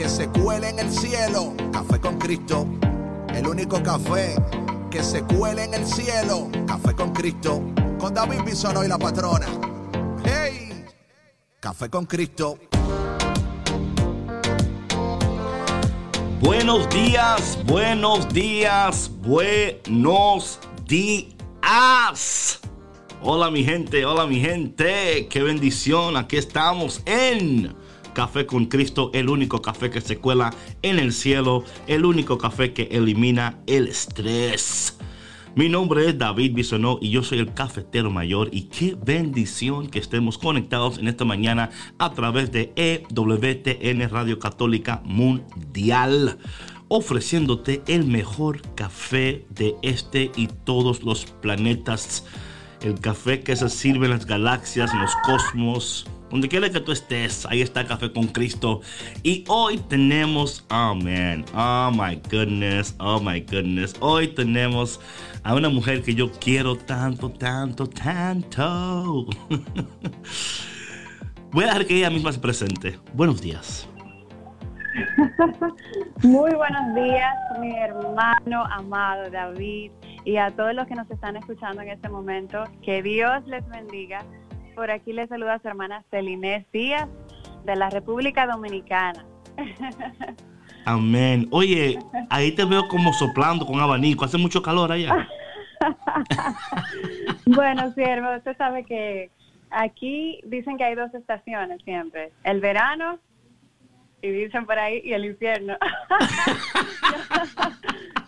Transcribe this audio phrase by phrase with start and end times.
[0.00, 1.52] que se cuele en el cielo.
[1.70, 2.66] Café con Cristo.
[3.34, 4.34] El único café
[4.90, 6.48] que se cuele en el cielo.
[6.66, 7.60] Café con Cristo.
[7.98, 9.46] Con David Bisono y la patrona.
[10.24, 10.86] ¡Hey!
[11.60, 12.58] Café con Cristo.
[16.40, 22.60] Buenos días, buenos días, buenos días.
[23.20, 25.28] Hola mi gente, hola mi gente.
[25.28, 26.16] Qué bendición.
[26.16, 27.76] Aquí estamos en
[28.20, 30.52] Café con Cristo, el único café que se cuela
[30.82, 34.98] en el cielo, el único café que elimina el estrés.
[35.54, 40.00] Mi nombre es David Bisonó y yo soy el cafetero mayor y qué bendición que
[40.00, 46.36] estemos conectados en esta mañana a través de EWTN Radio Católica Mundial
[46.88, 52.26] ofreciéndote el mejor café de este y todos los planetas.
[52.82, 56.92] El café que se sirve en las galaxias, en los cosmos, donde quiera que tú
[56.92, 58.80] estés, ahí está Café con Cristo.
[59.22, 63.94] Y hoy tenemos, oh man, oh my goodness, oh my goodness.
[64.00, 65.00] Hoy tenemos
[65.42, 69.26] a una mujer que yo quiero tanto, tanto, tanto.
[71.52, 72.98] Voy a dejar que ella misma se presente.
[73.12, 73.88] Buenos días.
[76.22, 79.90] Muy buenos días, mi hermano amado David,
[80.24, 82.64] y a todos los que nos están escuchando en este momento.
[82.82, 84.24] Que Dios les bendiga
[84.80, 87.06] por aquí le saluda a su hermana Celinés Díaz
[87.66, 89.26] de la República Dominicana.
[90.86, 91.48] Amén.
[91.50, 91.98] Oye,
[92.30, 94.24] ahí te veo como soplando con abanico.
[94.24, 95.28] Hace mucho calor allá.
[97.46, 99.30] bueno, siervo, usted sabe que
[99.68, 102.32] aquí dicen que hay dos estaciones siempre.
[102.42, 103.18] El verano
[104.22, 105.76] y dicen por ahí y el infierno.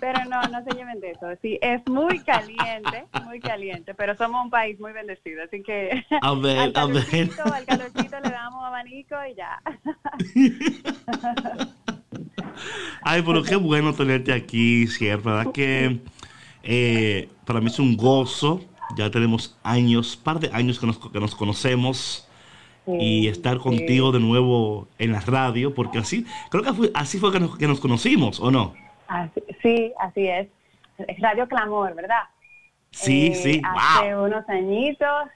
[0.03, 1.27] pero no, no se lleven de eso.
[1.41, 6.35] Sí, es muy caliente, muy caliente, pero somos un país muy bendecido, así que a
[6.35, 9.63] ver, al, calorcito, al calorcito le damos abanico y ya.
[13.03, 15.53] Ay, pero qué bueno tenerte aquí, cierto, ¿verdad?
[15.53, 16.01] Que
[16.65, 18.61] eh, para mí es un gozo.
[18.97, 22.29] Ya tenemos años, par de años que nos, que nos conocemos
[22.87, 27.31] y estar contigo de nuevo en la radio, porque así, creo que fue, así fue
[27.31, 28.75] que nos, que nos conocimos, ¿o no?
[29.63, 30.49] Sí, así es.
[30.99, 32.25] Es Radio Clamor, ¿verdad?
[32.91, 35.29] Sí, eh, sí, Hace unos añitos.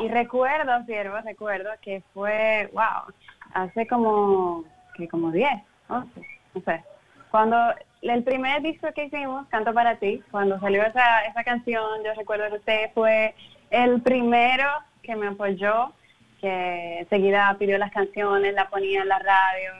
[0.00, 3.12] Y recuerdo, siervo, recuerdo que fue, wow,
[3.54, 4.64] hace como,
[4.94, 5.50] que como 10,
[5.88, 6.20] 11,
[6.54, 6.84] no sé.
[7.30, 7.56] Cuando
[8.02, 12.48] el primer disco que hicimos, Canto para ti, cuando salió esa, esa canción, yo recuerdo
[12.50, 13.34] que usted fue
[13.70, 14.68] el primero
[15.02, 15.92] que me apoyó,
[16.40, 19.72] que enseguida pidió las canciones, la ponía en la radio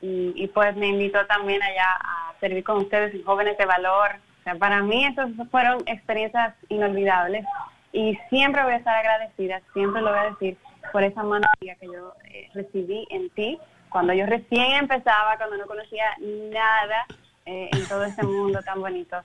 [0.00, 4.10] y, pues me invitó también allá a servir con ustedes jóvenes de valor.
[4.40, 7.44] O sea, para mí esas fueron experiencias inolvidables
[7.92, 10.56] y siempre voy a estar agradecida, siempre lo voy a decir,
[10.92, 15.66] por esa mano que yo eh, recibí en ti cuando yo recién empezaba, cuando no
[15.66, 16.04] conocía
[16.52, 17.06] nada
[17.46, 19.16] eh, en todo este mundo tan bonito.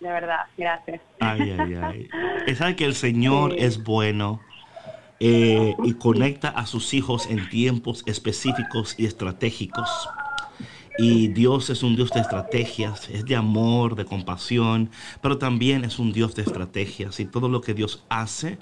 [0.00, 1.00] De verdad, gracias.
[1.20, 2.08] Ay, ay, ay.
[2.46, 4.40] Es que el Señor es bueno
[5.20, 10.08] eh, y conecta a sus hijos en tiempos específicos y estratégicos.
[11.02, 14.90] Y Dios es un Dios de estrategias, es de amor, de compasión,
[15.22, 17.20] pero también es un Dios de estrategias.
[17.20, 18.58] Y todo lo que Dios hace,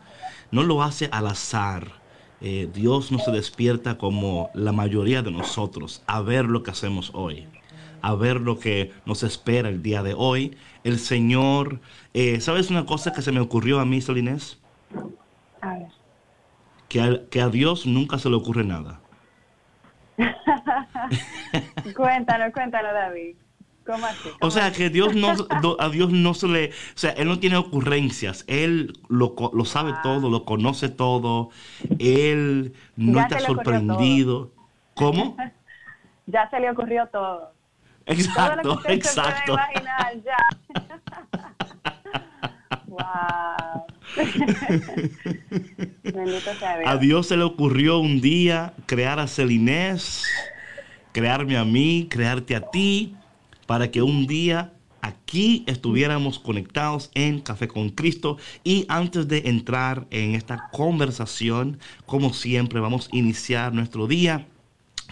[0.53, 2.01] no lo hace al azar.
[2.41, 7.11] Eh, Dios no se despierta como la mayoría de nosotros a ver lo que hacemos
[7.13, 7.49] hoy,
[8.01, 10.57] a ver lo que nos espera el día de hoy.
[10.85, 11.81] El Señor,
[12.15, 14.59] eh, ¿sabes una cosa que se me ocurrió a mí, Solinés?
[15.61, 15.89] A ver
[16.89, 19.01] que a, que a Dios nunca se le ocurre nada.
[21.97, 23.37] cuéntanos, cuéntanos, David.
[23.87, 24.29] ¿Cómo así?
[24.41, 25.33] o sea, que Dios no,
[25.79, 26.69] a Dios no se le...
[26.69, 28.45] O sea, Él no tiene ocurrencias.
[28.47, 30.01] Él lo, lo sabe ah.
[30.03, 31.49] todo, lo conoce todo.
[31.99, 34.53] Él no está sorprendido.
[34.95, 35.37] ¿Cómo?
[36.27, 37.53] ya se le ocurrió todo.
[38.05, 39.55] Exacto, todo lo que exacto.
[39.55, 40.37] Se imaginar, ya.
[42.87, 43.87] wow.
[46.87, 50.25] A Dios se le ocurrió un día crear a Celinés,
[51.13, 53.15] crearme a mí, crearte a ti,
[53.67, 58.39] para que un día aquí estuviéramos conectados en Café con Cristo.
[58.65, 64.47] Y antes de entrar en esta conversación, como siempre, vamos a iniciar nuestro día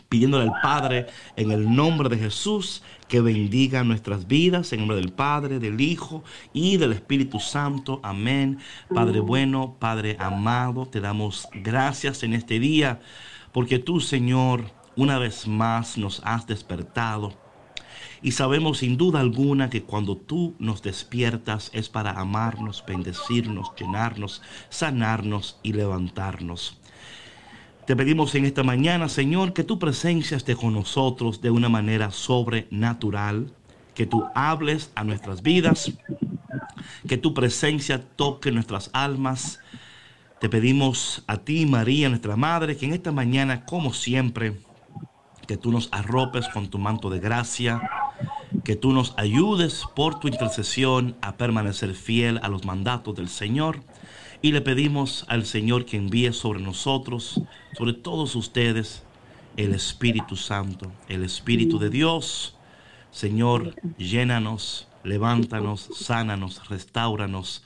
[0.09, 1.07] pidiéndole al Padre
[1.37, 6.25] en el nombre de Jesús que bendiga nuestras vidas, en nombre del Padre, del Hijo
[6.53, 8.01] y del Espíritu Santo.
[8.03, 8.59] Amén.
[8.93, 13.01] Padre bueno, Padre amado, te damos gracias en este día,
[13.53, 17.35] porque tú, Señor, una vez más nos has despertado.
[18.23, 24.43] Y sabemos sin duda alguna que cuando tú nos despiertas es para amarnos, bendecirnos, llenarnos,
[24.69, 26.79] sanarnos y levantarnos.
[27.87, 32.11] Te pedimos en esta mañana, Señor, que tu presencia esté con nosotros de una manera
[32.11, 33.53] sobrenatural,
[33.95, 35.93] que tú hables a nuestras vidas,
[37.07, 39.61] que tu presencia toque nuestras almas.
[40.41, 44.57] Te pedimos a ti, María, nuestra Madre, que en esta mañana, como siempre,
[45.47, 47.81] que tú nos arropes con tu manto de gracia,
[48.65, 53.79] que tú nos ayudes por tu intercesión a permanecer fiel a los mandatos del Señor
[54.47, 57.41] y le pedimos al Señor que envíe sobre nosotros,
[57.77, 59.03] sobre todos ustedes,
[59.57, 62.57] el Espíritu Santo, el Espíritu de Dios.
[63.11, 67.65] Señor, llénanos, levántanos, sánanos, restauranos.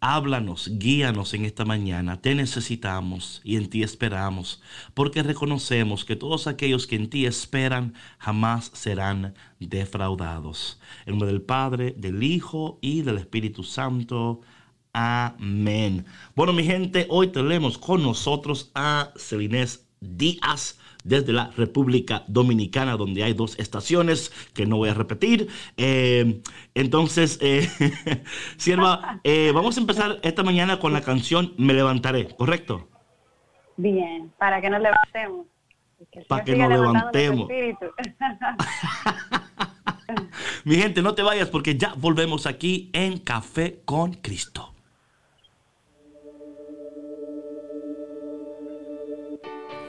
[0.00, 2.22] Háblanos, guíanos en esta mañana.
[2.22, 4.62] Te necesitamos y en ti esperamos,
[4.94, 10.80] porque reconocemos que todos aquellos que en ti esperan jamás serán defraudados.
[11.04, 14.40] En nombre del Padre, del Hijo y del Espíritu Santo.
[14.94, 16.06] Amén.
[16.36, 23.24] Bueno, mi gente, hoy tenemos con nosotros a Celinés Díaz desde la República Dominicana, donde
[23.24, 25.48] hay dos estaciones que no voy a repetir.
[25.76, 26.40] Eh,
[26.74, 27.68] entonces, eh,
[28.56, 32.88] sierva, eh, vamos a empezar esta mañana con la canción Me levantaré, ¿correcto?
[33.76, 35.46] Bien, para que nos levantemos.
[36.28, 37.48] Para que nos levantemos.
[40.64, 44.73] Mi gente, no te vayas porque ya volvemos aquí en Café con Cristo.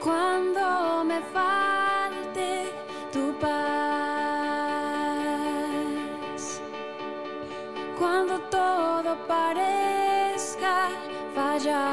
[0.06, 2.72] Cuando me falte
[3.12, 3.50] tu paz,
[7.98, 10.90] cuando todo parezca
[11.34, 11.86] fallar.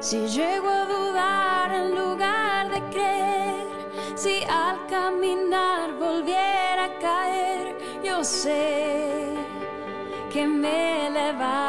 [0.00, 3.66] Si llego a dudar en lugar de creer,
[4.14, 9.34] si al caminar volviera a caer, yo sé
[10.32, 11.67] que me levantaré.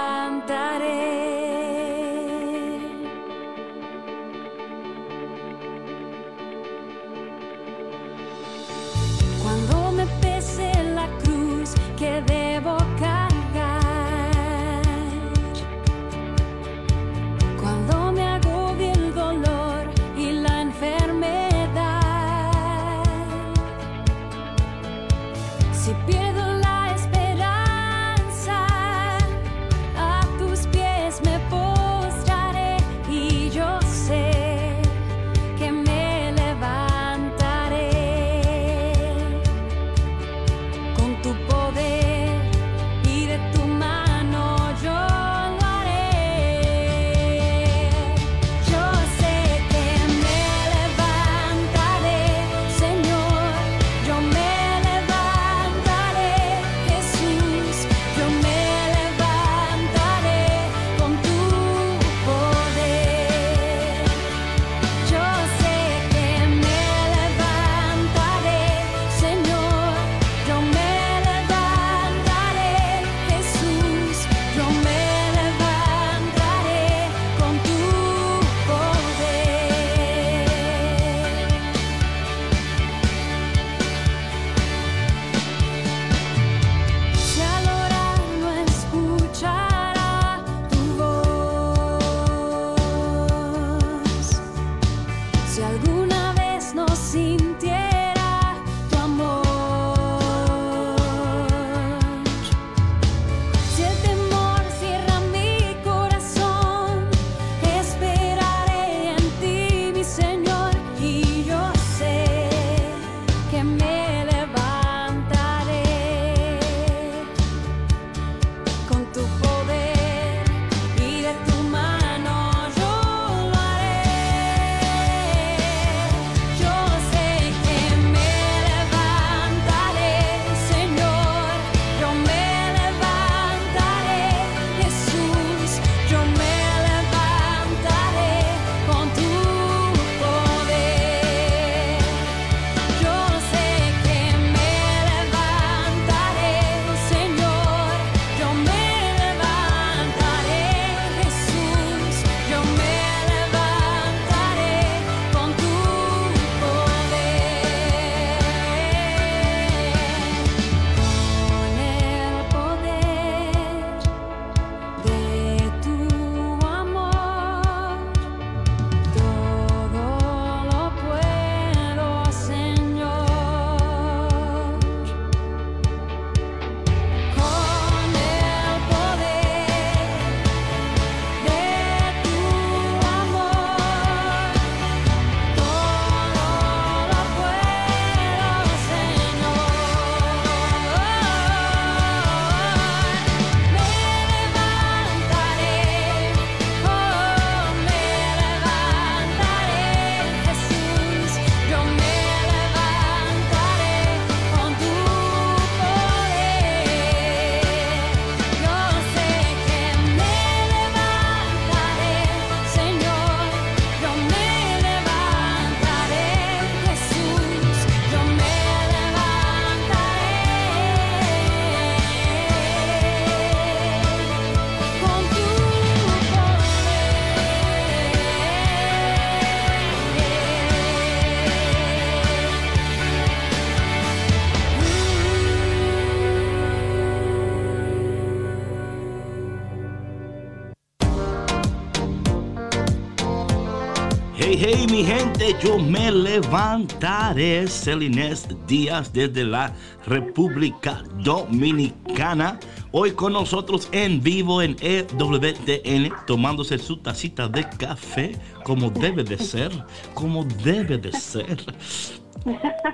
[244.99, 247.65] Mi gente, yo me levantaré.
[247.67, 249.73] Celinés Díaz desde la
[250.05, 252.59] República Dominicana.
[252.91, 259.37] Hoy con nosotros en vivo en EWTN, tomándose su tacita de café como debe de
[259.37, 259.71] ser,
[260.13, 261.63] como debe de ser.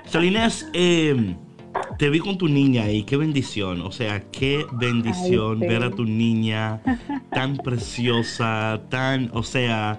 [0.06, 1.34] Celinés, eh,
[1.98, 6.04] te vi con tu niña ahí, qué bendición, o sea, qué bendición ver a tu
[6.04, 6.80] niña
[7.32, 9.98] tan preciosa, tan, o sea,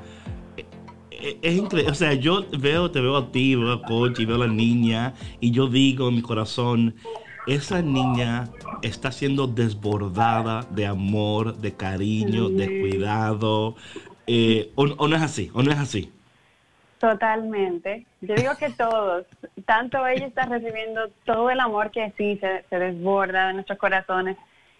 [1.41, 4.35] es increíble, o sea, yo veo, te veo a ti, veo a Coach y veo
[4.35, 6.95] a la niña y yo digo en mi corazón,
[7.47, 8.49] esa niña
[8.81, 13.75] está siendo desbordada de amor, de cariño, de cuidado,
[14.27, 16.11] eh, o no es así, o no es así.
[16.99, 18.05] Totalmente.
[18.21, 19.25] Yo digo que todos,
[19.65, 24.35] tanto ella está recibiendo todo el amor que sí se, desborda de nuestros corazones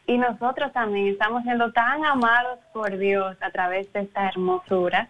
[0.08, 5.10] y nosotros también estamos siendo tan amados por Dios a través de esta hermosura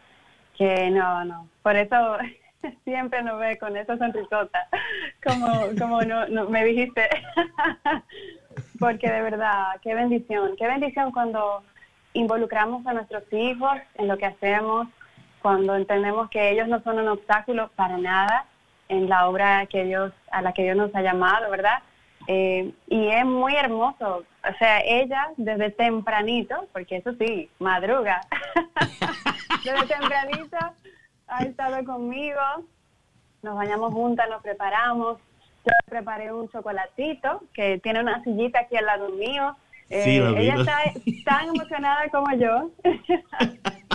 [0.58, 1.48] que no, no.
[1.62, 2.18] Por eso
[2.84, 4.68] siempre nos ve con esa sonrisota,
[5.24, 5.48] como,
[5.80, 7.08] como no, me dijiste.
[8.80, 11.64] Porque de verdad, qué bendición, qué bendición cuando
[12.14, 14.88] involucramos a nuestros hijos en lo que hacemos,
[15.42, 18.46] cuando entendemos que ellos no son un obstáculo para nada
[18.90, 21.80] en la obra que Dios, a la que Dios nos ha llamado, ¿verdad?
[22.28, 28.20] Eh, y es muy hermoso, o sea, ella desde tempranito, porque eso sí, madruga,
[29.64, 30.58] desde tempranito
[31.28, 32.42] ha estado conmigo,
[33.42, 35.20] nos bañamos juntas, nos preparamos,
[35.66, 39.56] yo preparé un chocolatito que tiene una sillita aquí al lado mío,
[39.90, 40.80] eh, ella está
[41.24, 42.72] tan emocionada como yo.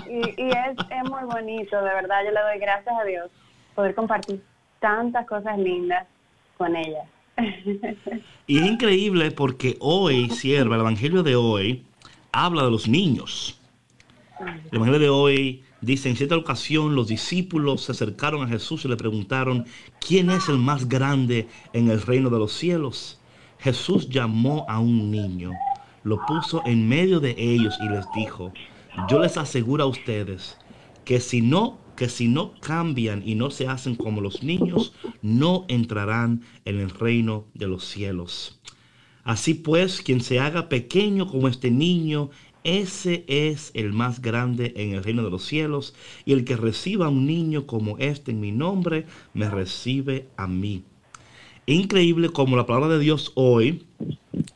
[0.08, 2.24] y, es, es, muy bonito, de verdad.
[2.24, 3.30] Yo le doy gracias a Dios
[3.74, 4.42] poder compartir
[4.80, 6.06] tantas cosas lindas
[6.56, 7.04] con ella.
[8.46, 11.82] y es increíble porque hoy, sierva, el Evangelio de hoy
[12.32, 13.58] habla de los niños.
[14.40, 18.88] El Evangelio de hoy dice, en cierta ocasión los discípulos se acercaron a Jesús y
[18.88, 19.66] le preguntaron,
[20.00, 23.18] ¿quién es el más grande en el reino de los cielos?
[23.58, 25.52] Jesús llamó a un niño
[26.04, 28.52] lo puso en medio de ellos y les dijo,
[29.08, 30.58] yo les aseguro a ustedes
[31.04, 34.92] que si no que si no cambian y no se hacen como los niños,
[35.22, 38.58] no entrarán en el reino de los cielos.
[39.22, 42.30] Así pues, quien se haga pequeño como este niño,
[42.64, 45.94] ese es el más grande en el reino de los cielos,
[46.24, 50.48] y el que reciba a un niño como este en mi nombre, me recibe a
[50.48, 50.82] mí.
[51.66, 53.86] Increíble como la palabra de Dios hoy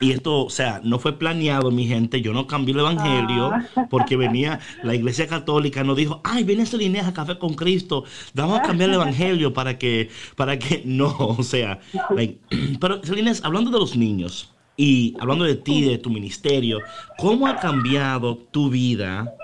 [0.00, 2.20] y esto, o sea, no fue planeado, mi gente.
[2.20, 3.86] Yo no cambié el evangelio ah.
[3.90, 8.60] porque venía la iglesia católica, nos dijo, ay, viene Celinés a Café con Cristo, vamos
[8.60, 11.80] a cambiar el evangelio para que, para que, no, o sea,
[12.80, 16.80] pero Celinés, hablando de los niños y hablando de ti, de tu ministerio,
[17.18, 19.34] ¿cómo ha cambiado tu vida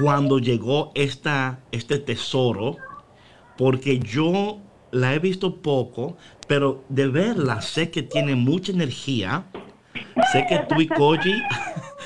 [0.00, 2.76] cuando llegó esta, este tesoro?
[3.58, 4.58] Porque yo
[4.90, 6.16] la he visto poco,
[6.52, 9.46] pero de verla sé que tiene mucha energía.
[10.32, 11.32] Sé que tú y Koji,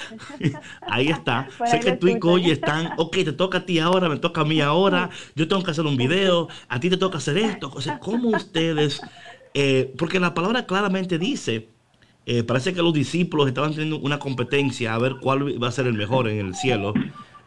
[0.82, 4.18] ahí está, sé que tú y Koji están, ok, te toca a ti ahora, me
[4.18, 7.38] toca a mí ahora, yo tengo que hacer un video, a ti te toca hacer
[7.38, 7.72] esto.
[7.74, 9.00] O sea, ¿cómo ustedes,
[9.52, 11.68] eh, porque la palabra claramente dice,
[12.24, 15.88] eh, parece que los discípulos estaban teniendo una competencia a ver cuál va a ser
[15.88, 16.94] el mejor en el cielo.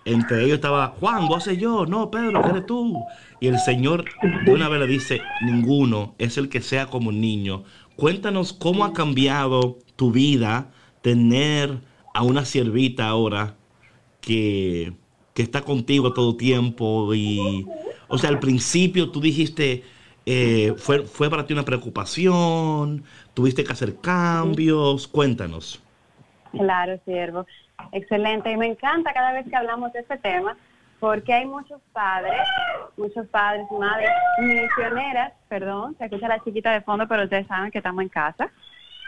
[0.09, 3.05] Entre ellos estaba Juan, vos haces yo, no, Pedro, ¿qué eres tú?
[3.39, 4.05] Y el Señor
[4.43, 7.63] de una vez le dice, ninguno es el que sea como un niño.
[7.95, 10.71] Cuéntanos cómo ha cambiado tu vida
[11.03, 11.77] tener
[12.15, 13.55] a una siervita ahora
[14.19, 14.93] que,
[15.35, 17.13] que está contigo todo tiempo.
[17.13, 17.67] Y,
[18.07, 19.83] o sea, al principio tú dijiste,
[20.25, 23.03] eh, fue, fue para ti una preocupación,
[23.35, 25.07] tuviste que hacer cambios.
[25.07, 25.79] Cuéntanos.
[26.51, 27.45] Claro, siervo.
[27.91, 28.51] Excelente.
[28.51, 30.55] Y me encanta cada vez que hablamos de este tema
[30.99, 32.41] porque hay muchos padres,
[32.97, 34.09] muchos padres madres
[34.39, 38.51] misioneras, perdón, se escucha la chiquita de fondo, pero ustedes saben que estamos en casa.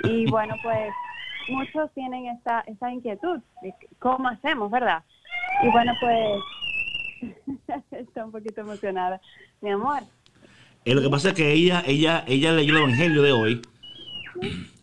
[0.03, 0.91] Y bueno, pues
[1.49, 5.03] muchos tienen esta, esta inquietud de cómo hacemos, ¿verdad?
[5.63, 6.39] Y bueno, pues
[7.91, 9.19] está un poquito emocionada,
[9.59, 10.03] mi amor.
[10.85, 13.61] Eh, lo que pasa es que ella, ella, ella leyó el evangelio de hoy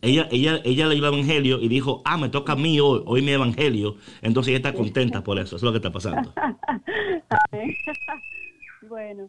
[0.00, 3.22] ella, ella, ella leyó el evangelio y dijo, ah, me toca a mí hoy, hoy
[3.22, 3.96] mi evangelio.
[4.22, 5.56] Entonces ella está contenta por eso.
[5.56, 6.32] Eso es lo que está pasando.
[8.88, 9.28] bueno,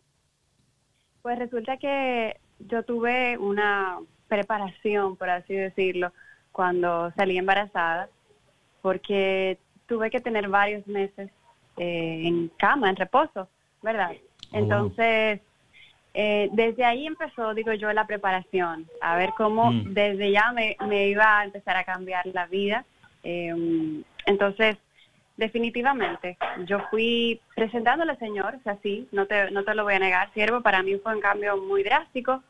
[1.22, 6.12] pues resulta que yo tuve una preparación, por así decirlo,
[6.52, 8.10] cuando salí embarazada,
[8.82, 9.58] porque
[9.88, 11.32] tuve que tener varios meses
[11.78, 13.48] eh, en cama, en reposo,
[13.82, 14.12] ¿verdad?
[14.14, 15.42] Oh, Entonces,
[16.22, 19.94] eh, desde ahí empezó, digo yo, la preparación, a ver cómo mm.
[19.94, 20.76] desde ya me,
[21.08, 22.84] iba a empezar a cambiar la vida.
[23.24, 24.76] Em, entonces,
[25.38, 29.94] definitivamente, yo fui presentándole al Señor, o sea, sí, no te, no te lo voy
[29.94, 32.44] a negar, siervo, para mí fue un cambio muy drástico,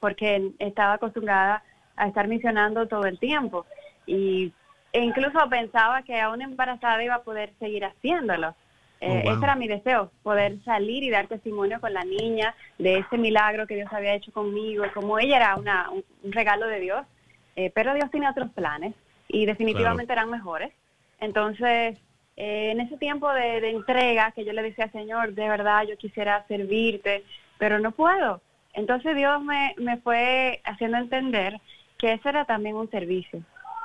[0.00, 1.62] porque estaba acostumbrada
[1.94, 3.66] a estar misionando todo el tiempo,
[4.04, 4.52] y
[4.92, 8.56] e incluso pensaba que aún embarazada iba a poder seguir haciéndolo.
[9.04, 13.00] Eh, oh, ese era mi deseo, poder salir y dar testimonio con la niña de
[13.00, 17.04] ese milagro que Dios había hecho conmigo, como ella era una, un, regalo de Dios,
[17.54, 18.94] eh, pero Dios tiene otros planes
[19.28, 20.72] y definitivamente eran mejores.
[21.20, 21.98] Entonces,
[22.38, 26.42] eh, en ese tiempo de, entrega que yo le decía, Señor, de verdad yo quisiera
[26.48, 27.24] servirte,
[27.58, 28.40] pero no puedo.
[28.72, 31.60] Entonces Dios me, me fue haciendo entender
[31.98, 33.42] que ese era también un servicio,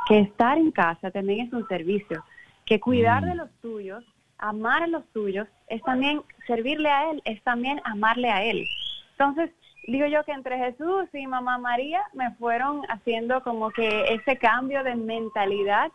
[0.08, 2.24] que estar en casa también es un servicio,
[2.66, 3.38] que cuidar de mm.
[3.38, 4.05] los tuyos,
[4.40, 8.66] amar a los tuyos, es también servirle a Él, es también amarle a Él.
[9.12, 9.52] Entonces,
[9.88, 14.84] digo yo que entre Jesús y Mamá María me fueron haciendo como que ese cambio
[14.84, 15.92] de mentalidad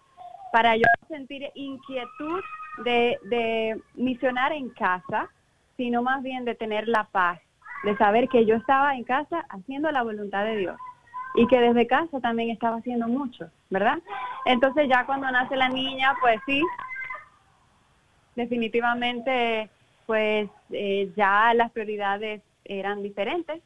[0.52, 2.40] para yo sentir inquietud
[2.84, 5.28] de, de misionar en casa,
[5.76, 7.40] sino más bien de tener la paz,
[7.82, 10.76] de saber que yo estaba en casa haciendo la voluntad de Dios
[11.34, 13.98] y que desde casa también estaba haciendo mucho, ¿verdad?
[14.44, 16.62] Entonces ya cuando nace la niña, pues sí,
[18.36, 19.68] definitivamente,
[20.06, 23.60] pues eh, ya las prioridades eran diferentes.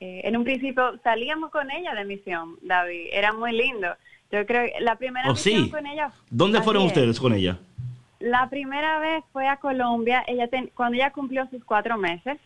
[0.00, 3.88] Eh, en un principio salíamos con ella de misión, David, era muy lindo.
[4.30, 6.12] Yo creo que la primera oh, misión con ella...
[6.30, 7.58] ¿Dónde fueron ustedes con ella?
[8.20, 12.38] La primera vez fue a Colombia, ella cuando ella cumplió sus cuatro meses.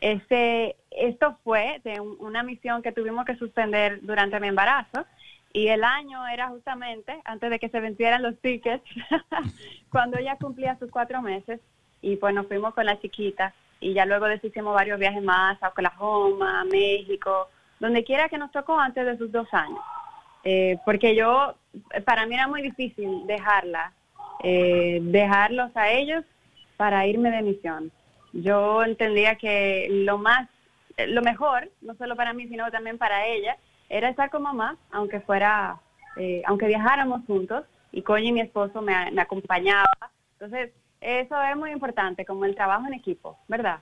[0.00, 5.06] Este, esto fue de una misión que tuvimos que suspender durante mi embarazo
[5.56, 8.84] y el año era justamente antes de que se vencieran los tickets,
[9.90, 11.60] cuando ella cumplía sus cuatro meses
[12.02, 15.68] y pues nos fuimos con la chiquita y ya luego hicimos varios viajes más a
[15.68, 17.48] Oklahoma, a México,
[17.80, 19.80] donde quiera que nos tocó antes de sus dos años.
[20.44, 21.54] Eh, porque yo,
[22.04, 23.94] para mí era muy difícil dejarla,
[24.42, 26.22] eh, dejarlos a ellos
[26.76, 27.90] para irme de misión.
[28.34, 30.50] Yo entendía que lo más,
[30.98, 33.56] lo mejor, no solo para mí, sino también para ella,
[33.88, 35.78] era estar con mamá, aunque fuera,
[36.16, 39.86] eh, aunque viajáramos juntos, y Coño y mi esposo me, acompañaba.
[40.32, 43.80] Entonces, eso es muy importante, como el trabajo en equipo, ¿verdad?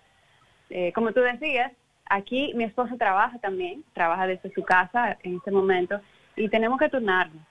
[0.71, 1.73] Eh, como tú decías,
[2.07, 6.01] aquí mi esposo trabaja también, trabaja desde su casa en este momento,
[6.37, 7.43] y tenemos que turnarnos.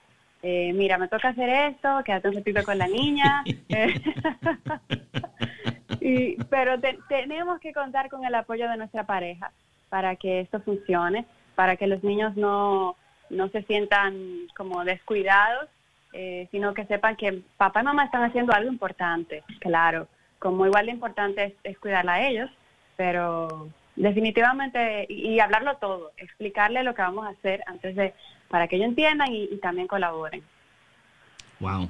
[0.42, 3.44] Eh, mira, me toca hacer esto, quédate un ratito con la niña.
[6.00, 9.52] y, pero tenemos que contar con el apoyo de nuestra pareja
[9.88, 12.96] para que esto funcione para que los niños no,
[13.30, 14.14] no se sientan
[14.56, 15.68] como descuidados,
[16.12, 20.06] eh, sino que sepan que papá y mamá están haciendo algo importante, claro,
[20.38, 22.50] como igual de importante es, cuidarla a ellos,
[22.96, 28.14] pero definitivamente, y, hablarlo todo, explicarle lo que vamos a hacer antes de,
[28.48, 30.42] para que ellos entiendan y, también colaboren.
[31.60, 31.88] Wow.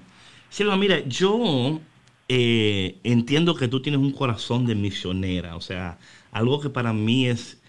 [0.48, 1.80] Silva, mira, yo
[2.28, 5.98] eh, entiendo que tú tienes un corazón de misionera, o sea,
[6.32, 7.62] algo que para mí es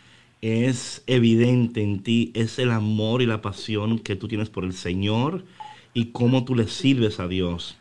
[0.46, 4.74] es evidente en ti es el amor y la pasión que tú tienes por el
[4.74, 5.44] Señor
[5.96, 7.78] y cómo tú le sirves a Dios.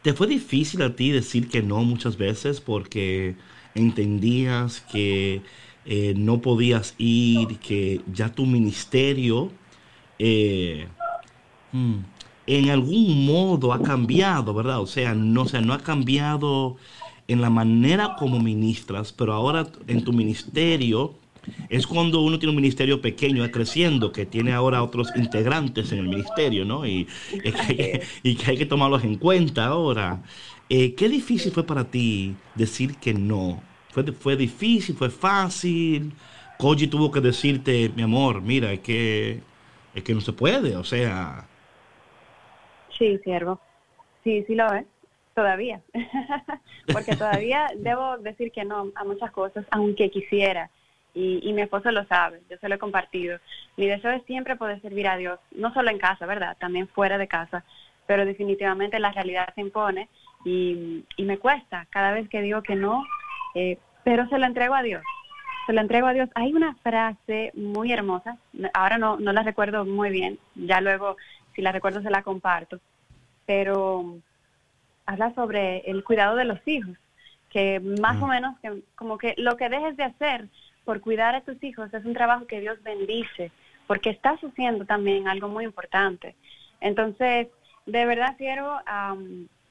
[0.00, 3.36] ¿Te fue difícil a ti decir que no muchas veces porque
[3.74, 5.42] entendías que
[5.84, 9.52] eh, no podías ir, que ya tu ministerio
[10.18, 10.88] eh,
[11.72, 11.96] hmm,
[12.46, 14.80] en algún modo ha cambiado, ¿verdad?
[14.80, 16.78] O sea, no, o sea, no ha cambiado
[17.28, 21.14] en la manera como ministras, pero ahora en tu ministerio
[21.68, 26.08] es cuando uno tiene un ministerio pequeño, creciendo, que tiene ahora otros integrantes en el
[26.08, 26.86] ministerio, ¿no?
[26.86, 27.06] Y,
[28.22, 30.22] y, que, hay que tomarlos en cuenta ahora.
[30.68, 33.62] Eh, ¿Qué difícil fue para ti decir que no?
[33.90, 34.96] ¿Fue, fue difícil?
[34.96, 36.12] ¿Fue fácil?
[36.58, 39.40] Koji tuvo que decirte, mi amor, mira, es que,
[39.94, 41.46] es que no se puede, o sea...
[42.98, 43.60] Sí, siervo.
[44.24, 44.86] Sí, sí lo es
[45.36, 45.82] todavía,
[46.92, 50.70] porque todavía debo decir que no a muchas cosas, aunque quisiera
[51.16, 53.38] y, mi esposo lo sabe, yo se lo he compartido.
[53.78, 56.58] Mi deseo es siempre poder servir a Dios, no solo en casa, ¿verdad?
[56.60, 57.64] También fuera de casa,
[58.06, 60.10] pero definitivamente la realidad se impone
[60.44, 63.02] y, me cuesta cada vez que digo que no,
[63.54, 65.02] eh, pero se lo entrego a Dios,
[65.66, 66.28] se lo entrego a Dios.
[66.34, 68.36] Hay una frase muy hermosa,
[68.74, 71.16] ahora no, no la recuerdo muy bien, ya luego
[71.54, 72.78] si la recuerdo se la comparto,
[73.46, 74.18] pero
[75.06, 76.94] habla sobre el cuidado de los hijos,
[77.48, 80.48] que más o menos que, como que lo que dejes de hacer
[80.86, 83.50] por cuidar a tus hijos es un trabajo que Dios bendice,
[83.86, 86.36] porque estás haciendo también algo muy importante.
[86.80, 87.48] Entonces,
[87.84, 88.78] de verdad quiero,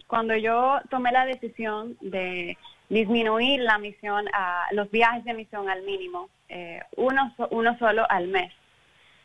[0.07, 2.57] cuando yo tomé la decisión de
[2.89, 8.27] disminuir la misión, a los viajes de misión al mínimo, eh, uno, uno solo al
[8.27, 8.53] mes,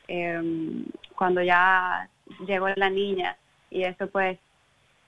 [0.08, 2.08] em, cuando ya
[2.46, 3.36] llegó la niña,
[3.68, 4.38] y eso pues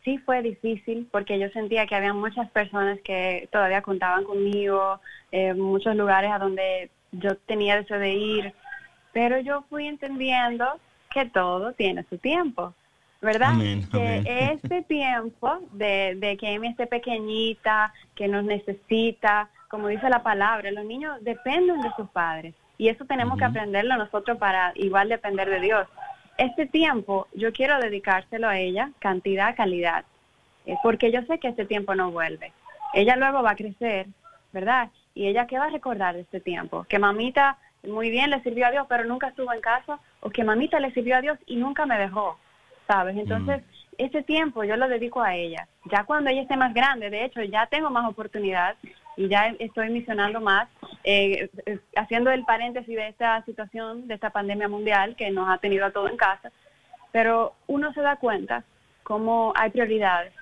[0.05, 5.55] sí fue difícil porque yo sentía que había muchas personas que todavía contaban conmigo, eh,
[5.55, 8.55] muchos lugares a donde yo tenía deseo de ir,
[9.13, 10.67] pero yo fui entendiendo
[11.11, 12.75] que todo tiene su tiempo,
[13.21, 13.53] ¿verdad?
[13.93, 20.23] que este tiempo de, de que Amy esté pequeñita, que nos necesita, como dice la
[20.23, 25.09] palabra, los niños dependen de sus padres y eso tenemos que aprenderlo nosotros para igual
[25.09, 25.87] depender de Dios.
[26.39, 30.05] Este tiempo yo quiero dedicárselo a ella, cantidad, calidad,
[30.67, 32.53] eh, porque yo sé que este tiempo no vuelve.
[32.95, 34.07] Ella luego va a crecer,
[34.53, 34.91] ¿verdad?
[35.15, 36.85] Y ella qué va a recordar de este tiempo?
[36.85, 40.45] Que mamita muy bien le sirvió a Dios, pero nunca estuvo en casa, o que
[40.45, 42.39] mamita le sirvió a Dios y nunca me dejó,
[42.87, 43.17] ¿sabes?
[43.17, 43.63] Entonces,
[43.99, 45.69] ese tiempo yo lo dedico a ella.
[45.91, 48.77] Ya cuando ella esté más grande, de hecho, ya tengo más oportunidad
[49.17, 50.69] y ya estoy misionando más,
[51.05, 55.59] eh, eh, haciendo el paréntesis de esta situación, de esta pandemia mundial que nos ha
[55.59, 56.51] tenido a todos en casa,
[57.11, 58.65] pero uno se da cuenta
[59.03, 60.33] cómo hay prioridades,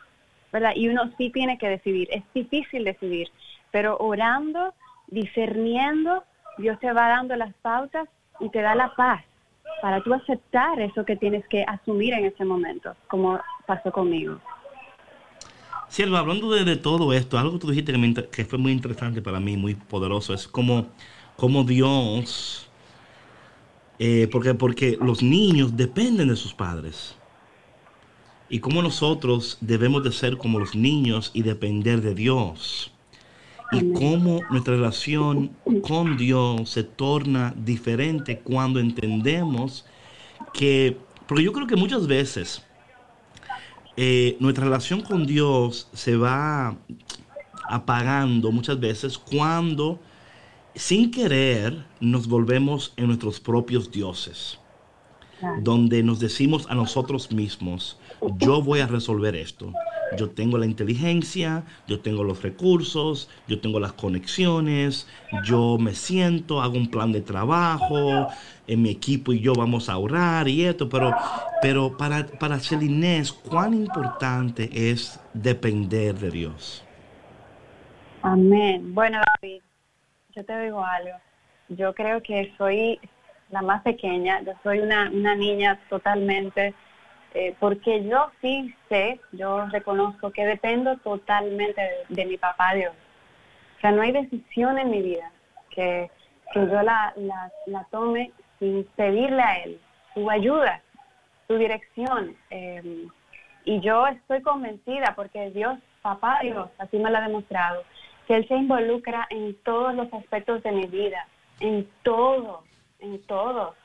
[0.53, 0.73] ¿verdad?
[0.75, 3.29] Y uno sí tiene que decidir, es difícil decidir,
[3.71, 4.75] pero orando,
[5.09, 6.25] discerniendo,
[6.59, 9.25] Dios te va dando las pautas y te da la paz
[9.83, 14.39] para tú aceptar eso que tienes que asumir en ese momento, como pasó conmigo.
[15.91, 17.93] Sierva, hablando de, todo esto, algo que tú dijiste
[18.31, 20.87] que, fue muy interesante para mí, muy poderoso, es como,
[21.37, 22.69] como Dios,
[23.99, 27.17] eh, porque, porque los niños dependen de sus padres.
[28.49, 32.93] Y como nosotros debemos de ser como los niños y depender de Dios.
[33.73, 35.49] Y cómo nuestra relación
[35.83, 39.85] con Dios se torna diferente cuando entendemos
[40.55, 42.65] que, porque yo creo que muchas veces
[44.03, 46.75] eh, nuestra relación con Dios se va
[47.69, 50.01] apagando muchas veces cuando
[50.75, 54.59] sin querer nos volvemos en nuestros propios dioses,
[55.61, 57.99] donde nos decimos a nosotros mismos,
[58.39, 59.71] yo voy a resolver esto.
[60.17, 65.07] Yo tengo la inteligencia, yo tengo los recursos, yo tengo las conexiones,
[65.45, 68.27] yo me siento, hago un plan de trabajo,
[68.67, 71.15] en mi equipo y yo vamos a ahorrar y esto, pero,
[71.61, 72.59] pero para, para
[73.49, 76.85] ¿cuán importante es depender de Dios?
[78.23, 78.95] Amén.
[78.95, 79.63] Bueno, David,
[80.35, 81.17] yo te digo algo.
[81.69, 83.01] Yo creo que soy
[83.51, 86.75] la más pequeña, yo soy una, una niña totalmente
[87.33, 92.93] eh, porque yo sí sé, yo reconozco que dependo totalmente de, mi papá Dios.
[93.77, 95.31] O sea, no hay decisión en mi vida
[95.71, 96.11] que,
[96.55, 97.15] yo la,
[97.93, 99.81] tome sin pedirle a Él
[100.13, 100.83] su ayuda,
[101.47, 102.37] su dirección.
[102.51, 103.09] Em,
[103.65, 107.85] y yo estoy convencida porque Dios, papá Dios, así me lo ha demostrado,
[108.27, 111.29] que Él se involucra en todos los aspectos de mi vida,
[111.61, 112.65] en todo,
[112.99, 113.77] en todo,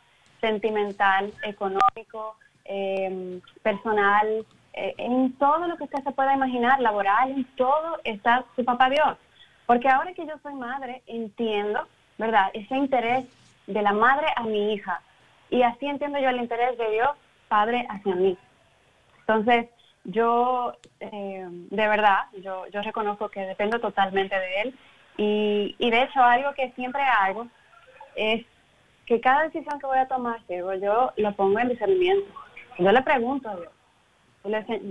[0.41, 7.43] sentimental, económico, eh, personal, eh, en todo lo que usted se pueda imaginar, laboral, en
[7.55, 9.17] todo está su papá Dios.
[9.65, 12.49] Porque ahora que yo soy madre, entiendo, ¿verdad?
[12.53, 13.25] Ese interés
[13.67, 15.01] de la madre a mi hija.
[15.49, 17.09] Y así entiendo yo el interés de Dios,
[17.47, 18.37] Padre, hacia mí.
[19.19, 19.67] Entonces,
[20.03, 24.75] yo, eh, de verdad, yo, yo reconozco que dependo totalmente de Él.
[25.17, 27.47] Y, y de hecho, algo que siempre hago
[28.15, 28.45] es
[29.05, 32.44] que cada decisión que voy a tomar, yo lo pongo en discernimiento.
[32.77, 33.71] Yo le pregunto a Dios,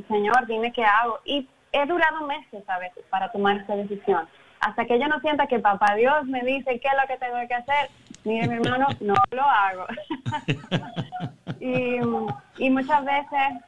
[0.08, 1.20] Señor, dime qué hago.
[1.24, 4.26] Y he durado meses a veces para tomar esa decisión.
[4.60, 7.36] Hasta que yo no sienta que papá Dios me dice qué es lo que tengo
[7.46, 7.90] que hacer,
[8.24, 9.86] mire mi hermano, no lo hago.
[11.60, 13.62] y, muchas veces,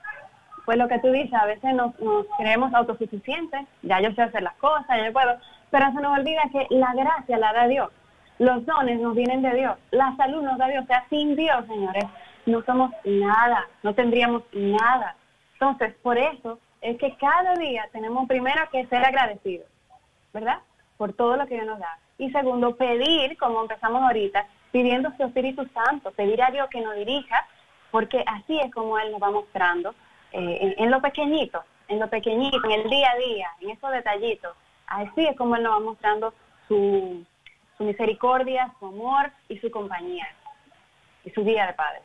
[0.64, 1.94] pues lo que tú dices, a veces nos,
[2.38, 5.36] creemos autosuficientes, ya yo sé hacer las cosas, ya yo puedo,
[5.70, 7.90] pero se nos olvida que la gracia la da Dios.
[8.38, 11.66] Los dones nos vienen de Dios, la salud nos da Dios, o sea, sin Dios,
[11.66, 12.04] señores,
[12.46, 15.16] no somos nada, no tendríamos nada.
[15.54, 19.66] Entonces, por eso es que cada día tenemos primero que ser agradecidos,
[20.32, 20.60] ¿verdad?
[20.96, 21.98] Por todo lo que Dios nos da.
[22.18, 26.94] Y segundo, pedir, como empezamos ahorita, pidiendo su Espíritu Santo, pedir a Dios que nos
[26.94, 27.46] dirija,
[27.90, 29.94] porque así es como Él nos va mostrando
[30.32, 34.56] eh, en, lo pequeñito, en lo pequeñito, en el día a día, en esos detallitos.
[34.86, 36.34] Así es como Él nos va mostrando
[36.68, 37.24] su,
[37.76, 40.28] su misericordia, su amor y su compañía
[41.24, 42.02] y su día de Padre.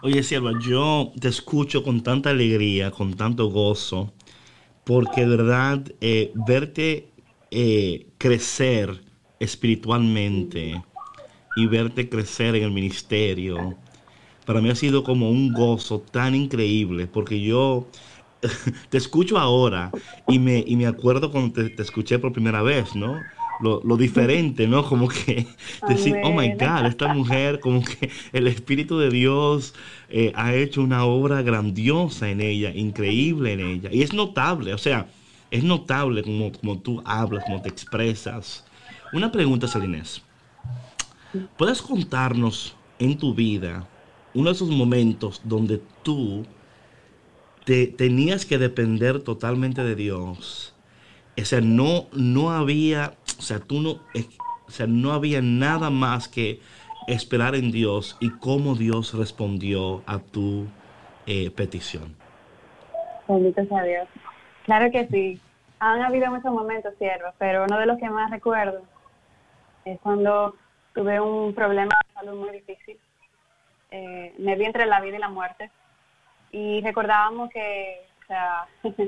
[0.00, 4.12] Oye, sierva, yo te escucho con tanta alegría, con tanto gozo,
[4.84, 7.14] porque de verdad eh, verte
[7.50, 9.04] eh, crecer
[9.40, 10.86] espiritualmente
[11.54, 13.78] y verte crecer en el ministerio,
[14.46, 17.90] para mí ha sido como un gozo tan increíble, porque yo
[18.90, 19.94] te escucho ahora
[20.26, 23.28] y me, y me acuerdo cuando te, te escuché por primera vez, ¿no?
[23.60, 24.84] Lo, diferente, ¿no?
[24.84, 25.46] Como que
[25.88, 29.74] decir, oh my God, esta mujer, como que el Espíritu de Dios
[30.08, 33.90] eh, ha hecho una obra grandiosa en ella, increíble en ella.
[33.92, 35.08] Y es notable, o sea,
[35.50, 38.64] es notable como, como tú hablas, como te expresas.
[39.12, 40.22] Una pregunta, Salinés.
[41.56, 43.86] ¿Puedes contarnos en tu vida
[44.34, 46.46] uno de esos momentos donde tú
[47.64, 50.74] te, tenías que depender totalmente de Dios?
[51.40, 56.28] O sea, no, no había, o sea, tú no, o sea, no había nada más
[56.28, 56.60] que
[57.06, 60.66] esperar en Dios y cómo Dios respondió a tu
[61.26, 62.14] eh, petición.
[63.26, 64.08] Bendito sea Dios.
[64.64, 65.40] Claro que sí.
[65.80, 68.82] Han habido muchos momentos, cierto, pero uno de los que más recuerdo
[69.84, 70.54] es cuando
[70.94, 72.98] tuve un problema de salud muy difícil.
[73.90, 75.70] Eh, me vi entre la vida y la muerte.
[76.50, 78.66] Y recordábamos que, o sea,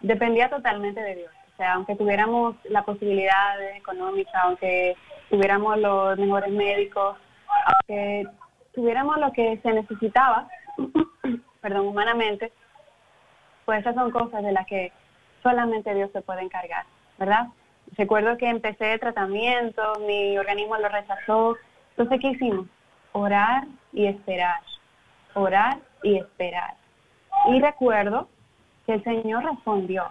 [0.00, 1.32] dependía totalmente de Dios.
[1.60, 4.96] Sea, aunque tuviéramos la posibilidad económica, aunque
[5.28, 7.18] tuviéramos los mejores médicos,
[7.66, 8.26] aunque
[8.72, 10.48] tuviéramos lo que se necesitaba,
[11.60, 12.50] perdón, humanamente,
[13.66, 14.90] pues esas son cosas de las que
[15.42, 16.86] solamente Dios se puede encargar,
[17.18, 17.48] ¿verdad?
[17.94, 21.56] Recuerdo que empecé tratamiento, mi organismo lo rechazó.
[21.90, 22.68] Entonces, ¿qué hicimos?
[23.12, 24.62] Orar y esperar.
[25.34, 26.72] Orar y esperar.
[27.48, 28.30] Y recuerdo
[28.86, 30.10] que el Señor respondió.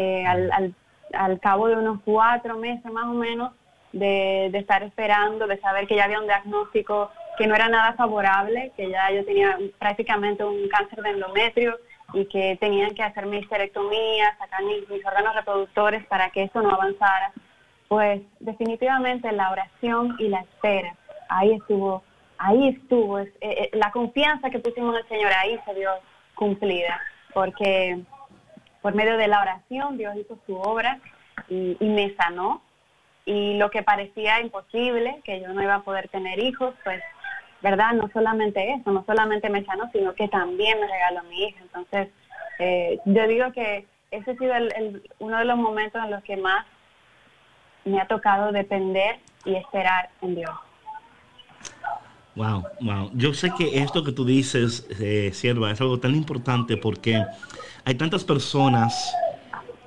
[0.00, 0.74] Eh, al,
[1.12, 3.52] al, cabo de unos cuatro meses más o menos
[3.92, 7.92] de, de estar esperando, de saber que ya había un diagnóstico que no era nada
[7.94, 11.78] favorable, que ya yo tenía prácticamente un cáncer de endometrio,
[12.12, 17.32] y que tenían que hacerme histerectomía, sacar mis, órganos reproductores para que eso no avanzara,
[17.88, 20.94] pues definitivamente la oración y la espera,
[21.28, 22.02] ahí estuvo,
[22.38, 25.90] ahí estuvo, eh, eh, la confianza que pusimos en el Señor ahí se vio
[26.34, 27.00] cumplida,
[27.32, 28.00] porque
[28.82, 31.00] por medio de la oración Dios hizo su obra
[31.48, 32.62] y, me sanó,
[33.24, 37.02] y lo que parecía imposible, que yo no iba a poder tener hijos, pues
[37.62, 37.92] ¿verdad?
[37.92, 41.60] No solamente eso, no solamente me sanó, sino que también me regaló mi hija.
[41.60, 42.08] Entonces,
[42.58, 44.54] eh, yo digo que ese ha sido
[45.18, 46.66] uno de los momentos en los que más
[47.84, 50.50] me ha tocado depender y esperar en Dios.
[52.36, 53.10] Wow, wow.
[53.14, 57.24] Yo sé que esto que tú dices, eh, sierva, es algo tan importante porque
[57.84, 59.12] hay tantas personas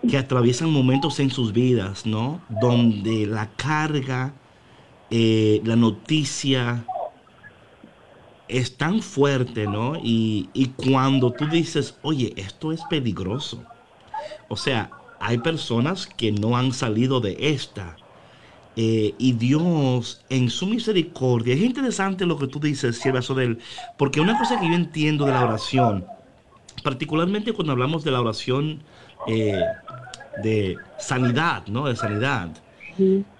[0.07, 2.41] que atraviesan momentos en sus vidas, ¿no?
[2.49, 4.33] Donde la carga,
[5.09, 6.85] eh, la noticia,
[8.47, 9.95] es tan fuerte, ¿no?
[9.95, 13.63] Y, cuando tú dices, oye, esto es peligroso.
[14.47, 17.95] O sea, hay personas que no han salido de esta.
[18.75, 23.59] Eh, y Dios, en su misericordia, es interesante lo que tú dices, sierva él,
[23.97, 26.05] porque una cosa que yo entiendo de la oración,
[26.83, 28.81] particularmente cuando hablamos de la oración
[29.27, 29.61] eh,
[30.41, 31.85] de sanidad, ¿no?
[31.85, 32.49] De sanidad.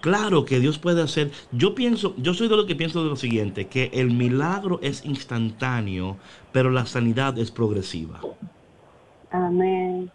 [0.00, 1.30] Claro que Dios puede hacer.
[1.52, 5.04] Yo pienso, yo soy de lo que pienso de lo siguiente, que el milagro es
[5.04, 6.16] instantáneo,
[6.52, 8.20] pero la sanidad es progresiva.
[9.30, 10.10] Amén.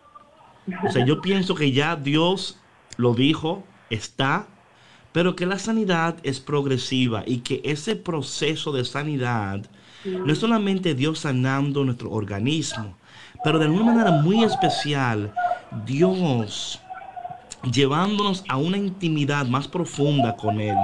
[0.85, 2.57] O sea, yo pienso que ya Dios
[2.97, 4.47] lo dijo, está,
[5.11, 9.61] pero que la sanidad es progresiva y que ese proceso de sanidad
[10.05, 12.95] no es solamente Dios sanando nuestro organismo,
[13.43, 15.33] pero de una manera muy especial,
[15.85, 16.79] Dios
[17.71, 20.77] llevándonos a una intimidad más profunda con Él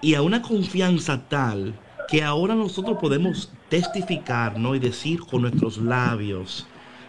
[0.00, 1.74] y a una confianza tal
[2.08, 4.74] que ahora nosotros podemos testificar ¿no?
[4.74, 6.66] y decir con nuestros labios,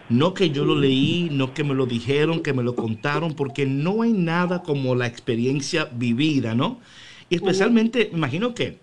[0.08, 3.66] no que yo lo leí, no que me lo dijeron, que me lo contaron, porque
[3.66, 6.80] no hay nada como la experiencia vivida, ¿no?
[7.30, 8.78] Y especialmente, imagino que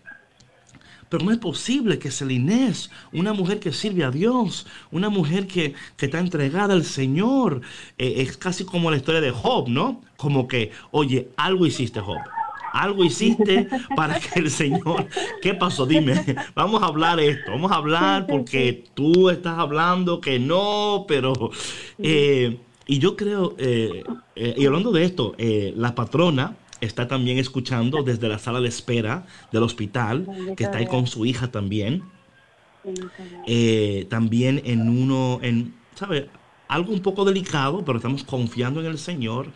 [1.10, 5.76] pero no es posible que Celinés, una mujer que sirve a Dios, una mujer que,
[5.98, 7.62] está entregada al Señor,
[7.98, 10.02] eh, es casi como la historia de Job, ¿no?
[10.18, 12.18] Como que, oye, algo hiciste, Job.
[12.76, 15.08] Algo hiciste para que el Señor...
[15.42, 15.86] ¿Qué pasó?
[15.86, 21.34] Dime, vamos a hablar esto, vamos a hablar porque tú estás hablando que no, pero...
[21.98, 24.04] Eh, y yo creo, eh,
[24.36, 25.36] y hablando de esto,
[25.76, 30.88] la patrona, está también escuchando desde la sala de espera del hospital, que está ahí
[30.88, 32.04] con su hija también.
[33.48, 36.30] Eh, también en uno, en, ¿sabe?
[36.68, 39.48] Algo un poco delicado, pero estamos confiando en el Señor.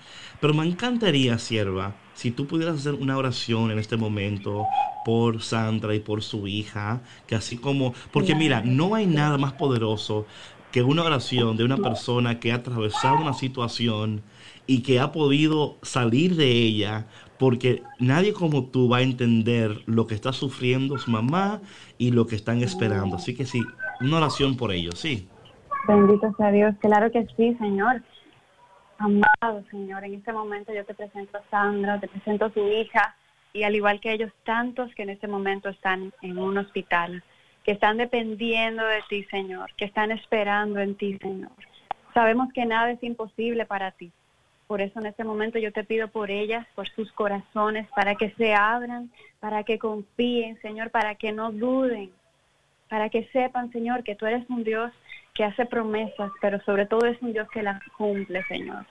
[0.42, 4.66] Pero me encantaría, sierva, si tú pudieras hacer una oración en este momento
[5.06, 9.54] por Sandra y por su hija, que así como, porque mira, no hay nada más
[9.54, 10.26] poderoso
[10.72, 14.22] que una oración de una persona que ha atravesado una situación
[14.68, 17.08] y que ha podido salir de ella
[17.40, 21.62] porque nadie como tú va a entender lo que está sufriendo su mamá
[21.98, 23.16] y lo que están esperando.
[23.16, 23.64] Así que sí,
[24.02, 25.28] una oración por ellos, sí.
[25.88, 28.04] Bendito sea Dios, claro que sí, Señor.
[29.00, 33.16] Amado Señor, en este momento yo te presento a Sandra, te presento a su hija
[33.54, 37.24] y al igual que ellos, tantos que en este momento están en un hospital,
[37.64, 41.52] que están dependiendo de ti, Señor, que están esperando en ti, Señor.
[42.14, 44.12] Sabemos que nada es imposible para ti.
[44.68, 48.32] Por eso en este momento yo te pido por ellas, por sus corazones, para que
[48.32, 49.10] se abran,
[49.40, 52.12] para que confíen, Señor, para que no duden,
[52.90, 54.92] para que sepan, Señor, que tú eres un Dios
[55.40, 58.86] que hace promesas, pero sobre todo es un Dios que las cumple, Señor.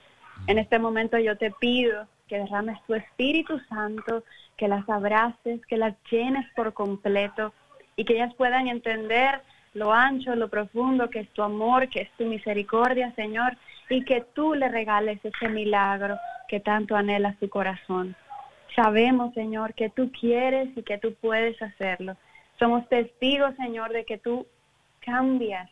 [0.47, 4.25] En este momento yo te pido que derrames tu Espíritu Santo,
[4.57, 7.53] que las abraces, que las llenes por completo
[7.97, 9.43] y que ellas puedan entender
[9.75, 13.55] lo ancho, lo profundo que es tu amor, que es tu misericordia, Señor,
[13.91, 16.17] y que tú le regales ese milagro
[16.49, 18.17] que tanto anhela su corazón.
[18.75, 22.17] Sabemos, Señor, que tú quieres y que tú puedes hacerlo.
[22.59, 24.47] Somos testigos, Señor, de que tú
[25.01, 25.69] cambias,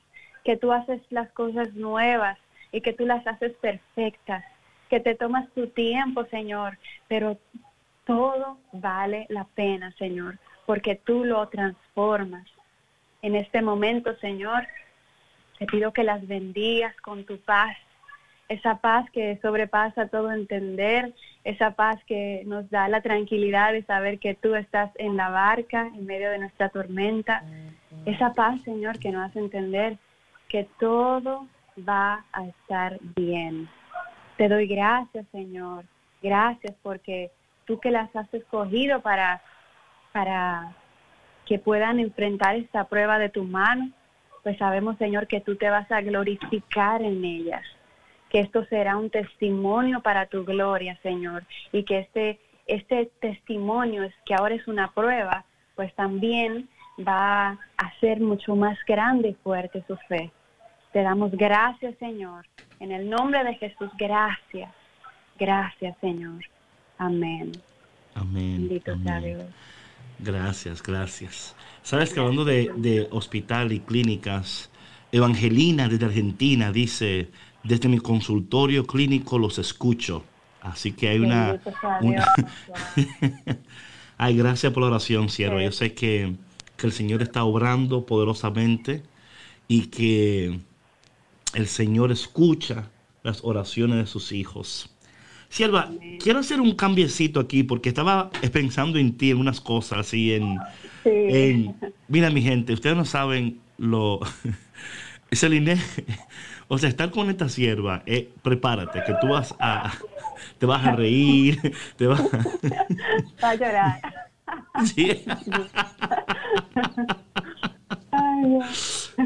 [0.47, 2.39] que tú haces las cosas nuevas
[2.71, 4.45] y que tú las haces perfectas,
[4.89, 6.79] que te tomas tu tiempo, Señor,
[7.09, 7.37] pero
[8.05, 12.47] todo vale la pena, Señor, porque tú lo transformas.
[13.23, 14.69] En este momento, Señor,
[15.59, 17.77] te pido que las bendigas con tu paz,
[18.49, 24.21] esa paz que sobrepasa todo entender, esa paz que nos da la tranquilidad de saber
[24.21, 27.43] que tú estás en la barca en medio de nuestra tormenta,
[28.05, 29.99] esa paz, Señor, que nos hace entender
[30.49, 31.47] que todo
[31.89, 33.69] va a estar bien.
[34.37, 35.85] Te doy gracias, Señor,
[36.23, 37.31] gracias porque
[37.65, 39.43] tú que las has escogido para,
[40.13, 40.75] para
[41.47, 43.91] que puedan enfrentar esta prueba de tu mano,
[44.43, 47.63] pues sabemos, Señor, que tú te vas a glorificar en ellas.
[48.31, 54.15] Que esto será un testimonio para tu gloria, Señor, y que este, este testimonio, es
[54.25, 59.85] que ahora es una prueba, pues también va a hacer mucho más grande y fuerte
[59.87, 60.31] su fe.
[60.93, 62.47] Te damos gracias, Señor.
[62.81, 64.73] En el nombre de Jesús, gracias.
[65.39, 66.45] Gracias, Señor.
[66.99, 67.53] Amén.
[68.15, 68.69] Amén.
[68.69, 69.45] Bendito sea Dios.
[70.19, 71.55] Gracias, gracias.
[71.83, 74.71] Sabes que hablando de, de hospital y clínicas,
[75.13, 77.31] Evangelina desde Argentina dice,
[77.63, 80.25] desde mi consultorio clínico los escucho.
[80.63, 81.61] Así que hay una...
[84.19, 85.63] Ay, gracias por la oración, sierva.
[85.63, 86.35] Yo sé que,
[86.83, 89.03] el Señor está obrando poderosamente
[89.69, 90.61] y que
[91.55, 92.91] el Señor escucha
[93.23, 94.91] las oraciones de sus hijos.
[95.49, 100.35] Sierva, quiero hacer un cambiecito aquí porque estaba pensando en ti en unas cosas así
[100.35, 100.59] en,
[101.05, 101.77] en
[102.09, 104.21] mira mi gente, ustedes no saben lo
[105.33, 105.77] Celine,
[106.69, 109.93] o sea, estar con esta sierva, eh, prepárate, que tú vas a,
[110.59, 111.61] te vas a reír,
[111.97, 112.23] te vas
[113.41, 113.55] a...
[113.55, 114.26] llorar.
[114.85, 115.25] Sí.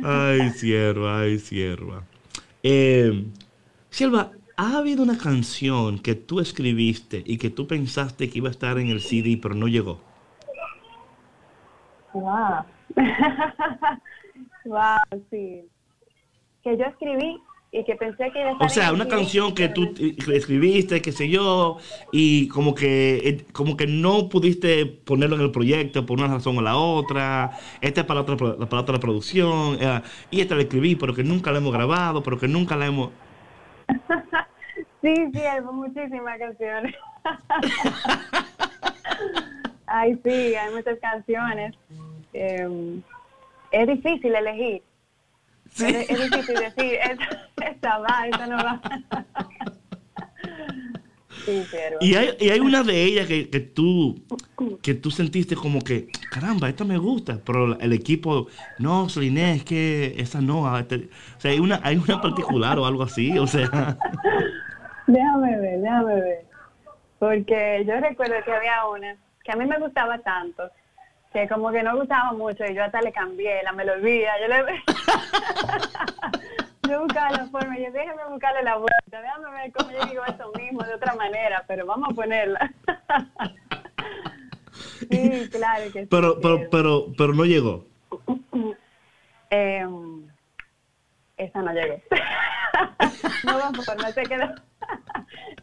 [0.02, 2.04] ay, sierva, ay, sierva.
[2.62, 3.26] Eh,
[4.56, 8.78] ¿ha habido una canción que tú escribiste y que tú pensaste que iba a estar
[8.78, 10.00] en el CD, pero no llegó?
[12.12, 12.64] Wow.
[14.64, 14.98] wow,
[15.30, 15.68] sí
[16.62, 17.40] que yo escribí
[17.72, 18.44] y que pensé que...
[18.58, 19.94] O sea, una canción que tú
[20.32, 21.78] escribiste, qué sé yo,
[22.10, 26.58] y como que eh, como que no pudiste ponerlo en el proyecto por una razón
[26.58, 30.96] o la otra, esta es para otra, para otra producción, eh, y esta la escribí,
[30.96, 33.10] pero que nunca la hemos grabado, pero que nunca la hemos...
[35.02, 36.94] sí, sí, hay muchísimas canciones.
[39.86, 41.74] Ay, sí, hay muchas canciones.
[42.32, 43.02] Em,
[43.72, 44.82] es difícil elegir
[45.78, 46.98] es, difícil decir,
[47.64, 48.80] esta, va, esta no va.
[51.44, 51.96] Sí, pero...
[52.00, 54.22] Y hay, y hay una de ellas que, que, tú
[54.82, 58.48] que tú sentiste como que, caramba, esta me gusta, pero el equipo,
[58.78, 60.78] no, Soline, es que esa no.
[60.78, 63.96] Este", o sea, hay una, hay una particular o algo así, o sea.
[65.06, 66.44] Déjame ver, déjame ver.
[67.18, 70.70] Porque yo recuerdo que había una que a mí me gustaba tanto
[71.32, 74.32] que como que no gustaba mucho y yo hasta le cambié la melodía.
[74.40, 74.64] Yo le
[76.88, 80.52] yo buscaba la forma, yo déjame buscarle la vuelta, déjame ver cómo yo digo eso
[80.58, 82.72] mismo de otra manera, pero vamos a ponerla.
[85.10, 86.08] sí, claro que sí.
[86.10, 87.86] Pero, pero, pero, pero no llegó.
[89.50, 89.86] Eh,
[91.36, 92.00] esa no llegó.
[93.44, 94.48] no vamos a no se quedó.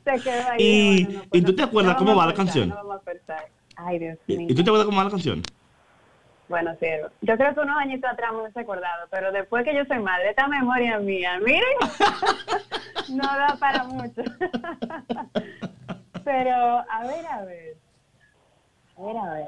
[0.06, 1.22] se quedó ahí.
[1.34, 2.74] ¿Y, ¿y tú te acuerdas cómo va la canción?
[3.78, 4.48] Ay, Dios mío.
[4.50, 5.42] ¿Y tú te acuerdas cómo va la canción?
[6.50, 6.88] Bueno, sí,
[7.22, 10.30] yo creo que unos añitos atrás me hubiese acordado, pero después que yo soy madre,
[10.30, 11.62] esta memoria mía, miren,
[13.10, 14.22] no da para mucho.
[16.24, 16.56] pero,
[16.90, 17.76] a ver, a ver.
[18.98, 19.48] A ver, a ver.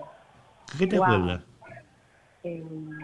[0.77, 1.41] ¿Qué te acuerdas?
[2.43, 2.99] Em,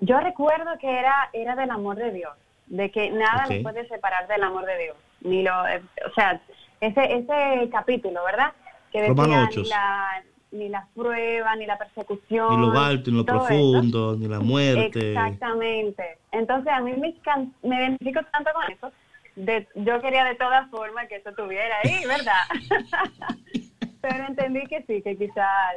[0.00, 2.36] yo recuerdo que era, era del amor de Dios,
[2.66, 4.96] de que nada nos puede separar del amor de Dios.
[5.20, 6.40] ni lo, eh, o sea,
[6.80, 8.52] ese, ese capítulo, ¿verdad?
[8.92, 12.60] Que decía ni la, ni la prueba, ni la persecución.
[12.60, 15.12] Ni lo alto, ni lo profundo, ni la muerte.
[15.12, 16.18] Exactamente.
[16.30, 17.14] Entonces a mí me,
[17.62, 18.92] me identifico tanto con eso.
[19.34, 22.42] De, yo quería de todas formas que eso estuviera ahí, ¿verdad?
[24.02, 25.76] Pero entendí que sí, que quizás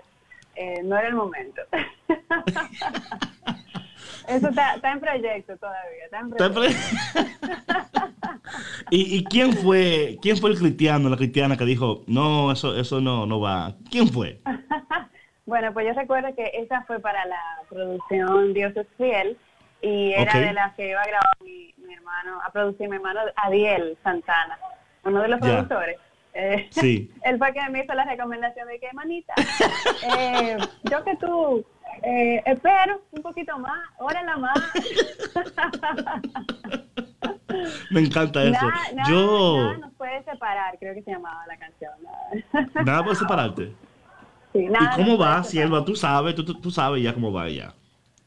[0.56, 1.62] eh, no era el momento.
[4.28, 6.06] Eso está, en proyecto todavía.
[6.06, 6.80] Está en proyecto.
[8.90, 13.26] ¿Y, quién fue quién fue el cristiano, la cristiana que dijo, no, eso eso no,
[13.26, 13.76] no va?
[13.90, 14.40] ¿Quién fue?
[15.46, 19.38] bueno, pues yo recuerdo que esa fue para la producción Dios es fiel
[19.82, 23.98] y era de las que iba a grabar mi, hermano, a producir mi hermano Adiel
[24.04, 24.58] Santana,
[25.04, 25.98] uno de los productores.
[26.34, 27.12] Eh, sí.
[27.24, 29.34] él fue que me hizo la recomendación de que, manita,
[30.18, 31.66] eh, yo que tú
[32.04, 34.58] eh, espero un poquito más, órala más.
[37.92, 38.68] Me encanta eso.
[39.08, 39.58] Yo...
[39.58, 41.94] Nada nos puede separar, creo que se llamaba la canción.
[42.86, 43.74] Nada, puede separarte.
[44.54, 45.84] Sí, ¿Y cómo va, Sierva?
[45.84, 47.74] Tú sabes, tú, tú, sabes ya cómo va ella.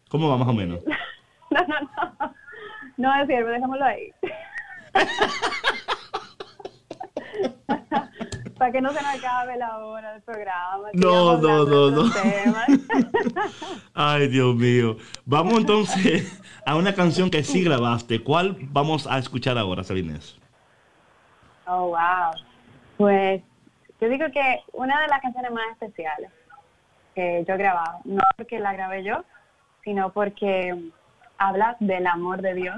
[0.09, 0.81] ¿Cómo va más o menos?
[1.51, 2.35] no, no, no.
[2.97, 4.13] No, es cierto, dejémoslo ahí.
[8.59, 10.89] Para que no se nos acabe la hora del programa.
[10.93, 12.11] No, no, no, no.
[13.95, 14.97] Ay, Dios mío.
[15.25, 18.23] Vamos entonces a una canción que sí grabaste.
[18.23, 20.37] ¿Cuál vamos a escuchar ahora, Sabines?
[21.67, 22.33] Oh, wow.
[22.97, 23.43] Pues
[24.01, 26.31] yo digo que una de las canciones más especiales
[27.15, 29.25] que yo he grabado, no porque la grabé yo,
[29.85, 30.91] sino porque
[31.39, 32.77] habla del amor de Dios,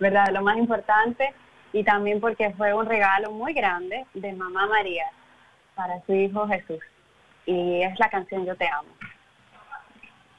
[0.00, 0.26] ¿verdad?
[0.32, 1.32] Lo más importante
[1.72, 5.04] y también porque fue un regalo muy grande de Mamá María
[5.74, 6.80] para su hijo Jesús.
[7.46, 8.88] Y es la canción Yo te amo.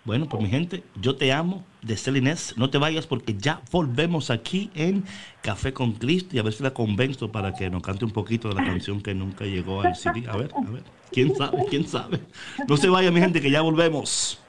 [0.06, 2.58] Bueno, pues mi gente, yo te amo de Celinés.
[2.58, 5.06] No te vayas porque ya volvemos aquí en
[5.42, 8.50] Café con Cristo y a ver si la convenzo para que nos cante un poquito
[8.50, 10.26] de la canción que nunca llegó al CD.
[10.28, 10.84] A ver, a ver.
[11.10, 11.66] ¿Quién sabe?
[11.70, 12.20] ¿Quién sabe?
[12.68, 14.42] No se vaya, mi gente, que ya volvemos.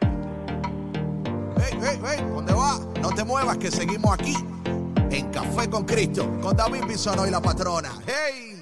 [0.00, 2.78] Hey, hey, hey, ¿dónde va?
[3.02, 4.34] No te muevas, que seguimos aquí
[5.12, 7.92] en Café con Cristo, con David Bisono y la patrona.
[8.06, 8.61] ¡Hey!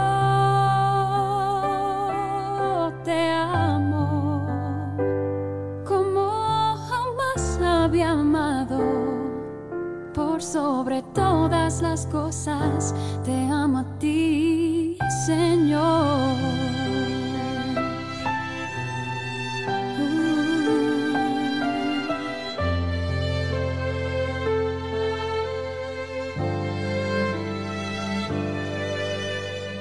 [10.51, 12.93] Sobre todas las cosas,
[13.23, 16.35] te amo a ti, Señor.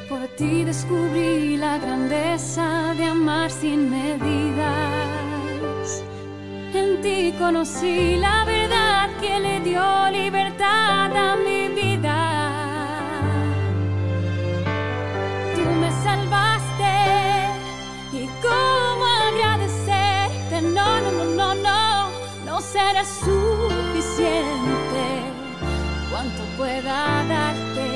[0.08, 4.64] Por ti descubrí la grandeza de amar sin medidas.
[6.72, 8.59] En ti conocí la verdad
[9.20, 12.18] que le dio libertad a mi vida.
[15.54, 16.94] Tú me salvaste
[18.12, 20.62] y cómo agradecerte.
[20.62, 22.10] No, no, no, no, no,
[22.46, 24.42] no será suficiente.
[26.10, 27.89] Cuanto pueda darte,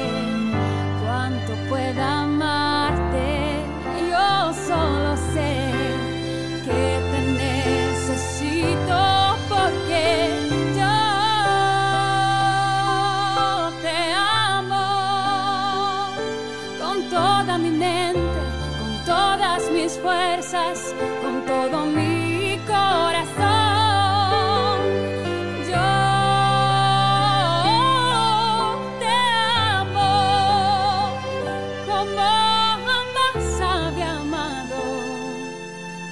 [20.64, 23.28] Con todo mi corazón,
[25.68, 25.90] yo
[28.98, 29.14] te
[29.70, 31.12] amo
[31.86, 34.80] como más sabe, amado,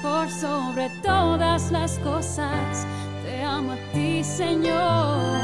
[0.03, 2.87] por sobre todas las cosas
[3.25, 5.42] te amo a ti, Señor.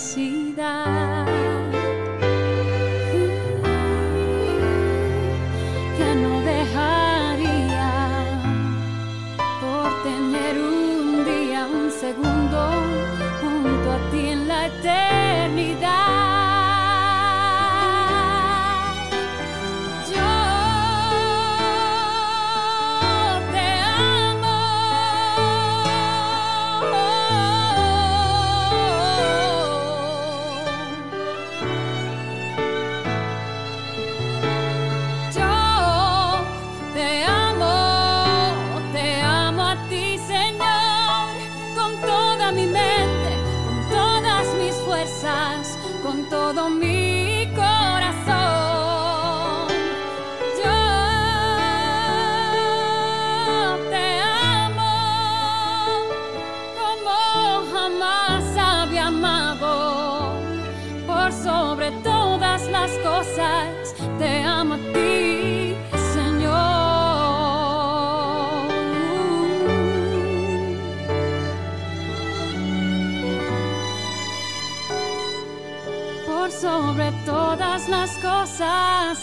[0.00, 0.99] Las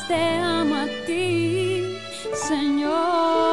[0.08, 2.00] Te amo a ti,
[2.34, 3.47] Señor.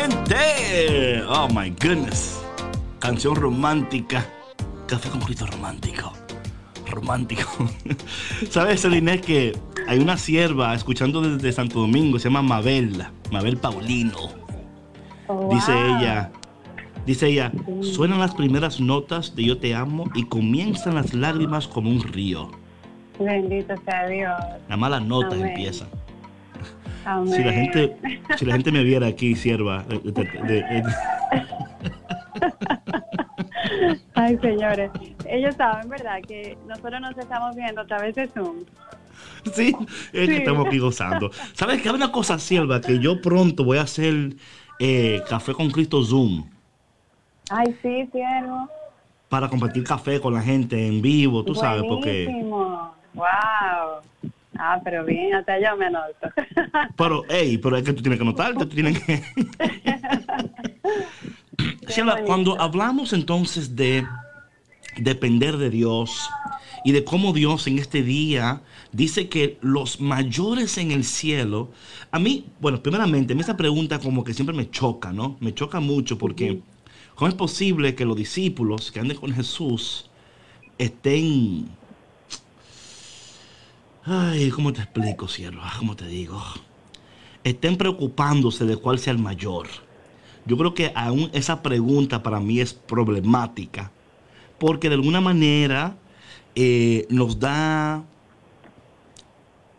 [0.00, 1.22] Gente.
[1.28, 2.42] Oh my goodness.
[2.98, 4.26] Canción romántica.
[4.86, 6.12] Café con Cristo romántico.
[6.86, 7.48] Romántico.
[8.50, 9.52] ¿Sabes, Celine, que
[9.86, 14.18] hay una sierva escuchando desde Santo Domingo, se llama Mabel, Mabel Paulino.
[15.28, 16.32] Oh, dice ella,
[17.06, 21.90] dice ella, suenan las primeras notas de Yo te amo y comienzan las lágrimas como
[21.90, 22.50] un río.
[23.20, 24.40] Bendito sea Dios.
[24.68, 25.86] La mala nota empieza.
[27.26, 27.96] Si la gente,
[28.36, 29.84] si la gente me viera aquí, sierva.
[34.14, 34.90] Ay, señores.
[35.26, 36.20] Ellos saben, ¿verdad?
[36.26, 38.64] Que nosotros nos estamos viendo a través de Zoom.
[39.52, 39.74] Sí,
[40.12, 41.30] es que estamos aquí gozando.
[41.54, 42.80] ¿Sabes que hay una cosa, sierva?
[42.80, 44.34] Que yo pronto voy a hacer
[44.78, 46.44] eh, café con Cristo Zoom.
[47.48, 48.68] Ay, sí, siervo.
[49.28, 52.26] Para compartir café con la gente en vivo, tú sabes, porque.
[53.14, 54.02] ¡Wow!
[54.62, 56.28] Ah, pero bien, hasta yo me anoto.
[56.96, 59.22] Pero, hey, pero es que tú tienes que anotarte, tú tienes que...
[62.26, 64.06] cuando hablamos entonces de
[64.98, 66.28] depender de Dios
[66.84, 68.60] y de cómo Dios en este día
[68.92, 71.70] dice que los mayores en el cielo,
[72.10, 75.38] a mí, bueno, primeramente, esa pregunta como que siempre me choca, ¿no?
[75.40, 76.60] Me choca mucho porque
[77.14, 80.10] ¿cómo es posible que los discípulos que anden con Jesús
[80.76, 81.70] estén
[84.04, 85.60] Ay, ¿cómo te explico, cielo?
[85.62, 86.42] Ah, ¿Cómo te digo?
[87.44, 89.66] Estén preocupándose de cuál sea el mayor.
[90.46, 93.92] Yo creo que aún esa pregunta para mí es problemática.
[94.58, 95.98] Porque de alguna manera
[96.54, 98.04] eh, nos da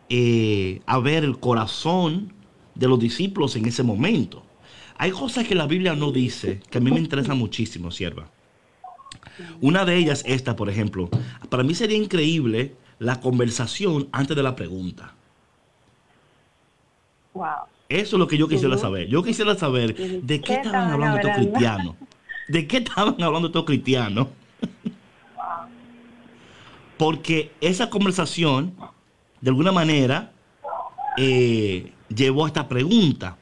[0.10, 2.32] eh, a ver el corazón
[2.76, 4.44] de los discípulos en ese momento.
[5.00, 8.30] Hay cosas que la Biblia no dice que a mí me interesa muchísimo, sierva.
[9.62, 11.10] Una de ellas, esta, por ejemplo.
[11.50, 15.16] Para mí sería increíble la conversación antes de la pregunta.
[17.34, 17.48] Wow.
[17.90, 19.08] Eso es lo que yo quisiera saber.
[19.08, 21.96] Yo quisiera saber de qué, estaban hablando estos cristianos.
[22.48, 24.28] ¿De qué estaban hablando estos cristianos?
[26.98, 28.76] Porque esa conversación,
[29.42, 30.32] de alguna manera,
[31.18, 33.36] eh, llevó a esta pregunta.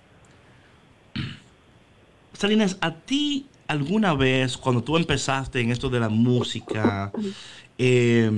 [2.32, 7.12] Salinas, ¿a ti alguna vez, cuando tú empezaste en esto de la música,
[7.78, 8.32] eh,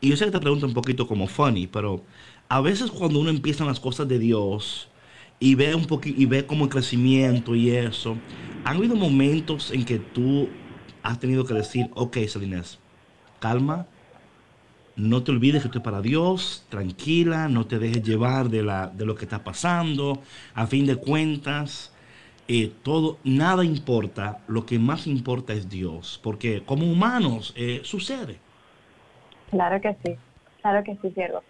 [0.00, 2.04] y yo sé que te pregunto un poquito como funny, pero
[2.48, 4.88] a veces cuando uno empieza en las cosas de Dios
[5.40, 8.16] y ve un poquito y ve como el crecimiento y eso,
[8.64, 10.48] han habido momentos en que tú
[11.02, 12.78] has tenido que decir, ok, Salines,
[13.40, 13.86] calma,
[14.96, 18.88] no te olvides que esto es para Dios, tranquila, no te dejes llevar de, la,
[18.88, 20.20] de lo que está pasando.
[20.54, 21.92] A fin de cuentas,
[22.48, 28.40] eh, todo, nada importa, lo que más importa es Dios, porque como humanos eh, sucede.
[29.50, 30.18] Claro que sí,
[30.60, 31.42] claro que sí, siervo.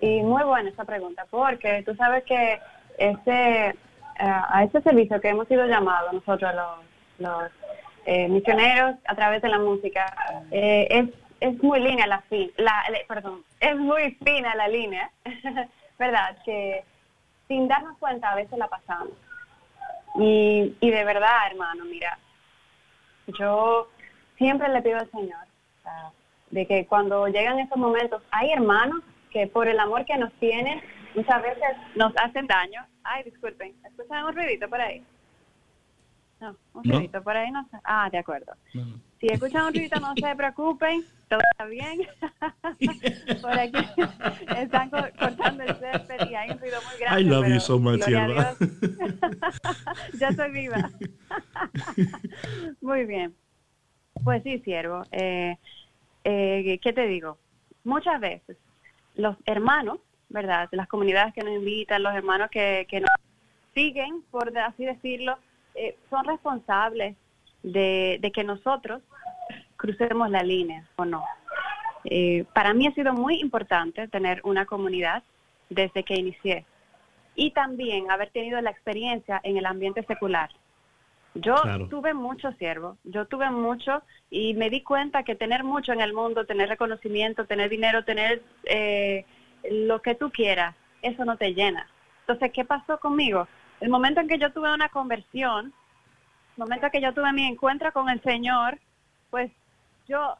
[0.00, 2.60] Y muy buena esa pregunta, porque tú sabes que
[2.98, 3.74] ese, eh,
[4.18, 6.52] a ese servicio que hemos sido llamados nosotros
[7.18, 7.50] los,
[8.28, 10.06] misioneros a través de la música,
[10.50, 11.08] es,
[11.40, 15.10] es muy línea la fin, la, perdón, es muy fina la línea,
[15.98, 16.36] ¿verdad?
[16.44, 16.84] Que
[17.48, 19.14] sin darnos cuenta a veces la pasamos.
[20.14, 22.16] Y, y de verdad, hermano, mira,
[23.38, 23.88] yo
[24.38, 25.46] siempre le pido al Señor
[26.56, 30.80] de que cuando llegan esos momentos, hay hermanos que por el amor que nos tienen,
[31.14, 32.80] muchas veces nos hacen daño.
[33.04, 35.04] Ay, disculpen, ¿escuchan un ruidito por ahí?
[36.40, 38.54] No, un ruidito por ahí no Ah, de acuerdo.
[39.20, 42.00] Si escuchan un ruidito, no se preocupen, todo está bien.
[43.42, 43.78] Por aquí
[44.56, 47.20] están cortando el césped y hay un ruido muy grande.
[47.20, 48.00] I love you so much,
[50.18, 50.90] Ya estoy viva.
[52.80, 53.34] muy bien.
[54.24, 55.02] Pues sí, siervo.
[55.12, 55.56] Eh,
[56.28, 57.38] eh, ¿Qué te digo?
[57.84, 58.56] Muchas veces
[59.14, 59.98] los hermanos,
[60.28, 60.68] ¿verdad?
[60.72, 63.10] Las comunidades que nos invitan, los hermanos que, que nos
[63.74, 65.38] siguen, por así decirlo,
[65.74, 67.16] eh, son responsables
[67.62, 69.02] de, que nosotros
[69.76, 71.22] crucemos la línea o no.
[72.04, 75.22] Eh, para mí ha sido muy importante tener una comunidad
[75.68, 76.64] desde que inicié
[77.34, 80.50] y también haber tenido la experiencia en el ambiente secular.
[81.40, 86.00] Yo tuve mucho siervo, yo tuve mucho y me di cuenta que tener mucho en
[86.00, 89.24] el mundo, tener reconocimiento, tener dinero, tener eh,
[89.70, 91.86] lo que tú quieras, eso no te llena.
[92.20, 93.46] Entonces, ¿qué pasó conmigo?
[93.80, 95.66] El momento en que yo tuve una conversión,
[96.56, 98.78] el momento en que yo tuve mi encuentro con el Señor,
[99.30, 99.50] pues
[100.08, 100.36] yo,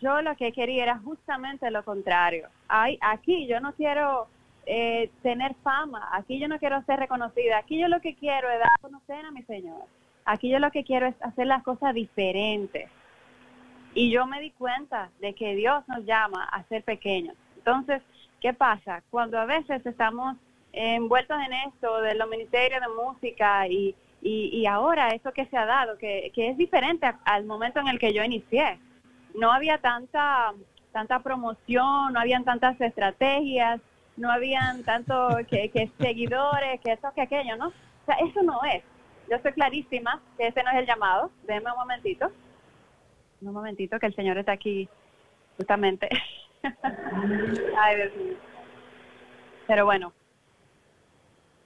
[0.00, 2.48] yo lo que quería era justamente lo contrario.
[2.68, 4.28] Ay, aquí yo no quiero
[4.66, 8.58] eh, tener fama, aquí yo no quiero ser reconocida, aquí yo lo que quiero es
[8.58, 9.84] dar a conocer a mi Señor.
[10.30, 12.90] Aquí yo lo que quiero es hacer las cosas diferentes.
[13.94, 17.36] Y yo me di cuenta de que Dios nos llama a ser pequeños.
[17.56, 18.02] Entonces,
[18.40, 19.02] ¿qué pasa?
[19.10, 20.36] Cuando a veces estamos
[20.72, 25.66] envueltos en esto de los ministerios de música y, y, ahora eso que se ha
[25.66, 28.78] dado, que, que es diferente al momento en el que yo inicié
[29.34, 30.52] no había tanta
[30.92, 33.80] tanta promoción, no habían tantas estrategias,
[34.16, 37.68] no habían tanto que, seguidores, que eso, que aquello, ¿no?
[37.68, 38.82] O sea, eso no es.
[39.30, 41.30] Yo estoy clarísima que ese no es el llamado.
[41.44, 42.32] Déjeme un momentito.
[43.40, 44.88] Un momentito que el Señor está aquí
[45.56, 46.08] justamente.
[47.78, 48.36] Ay, Dios mío.
[49.68, 50.12] Pero bueno,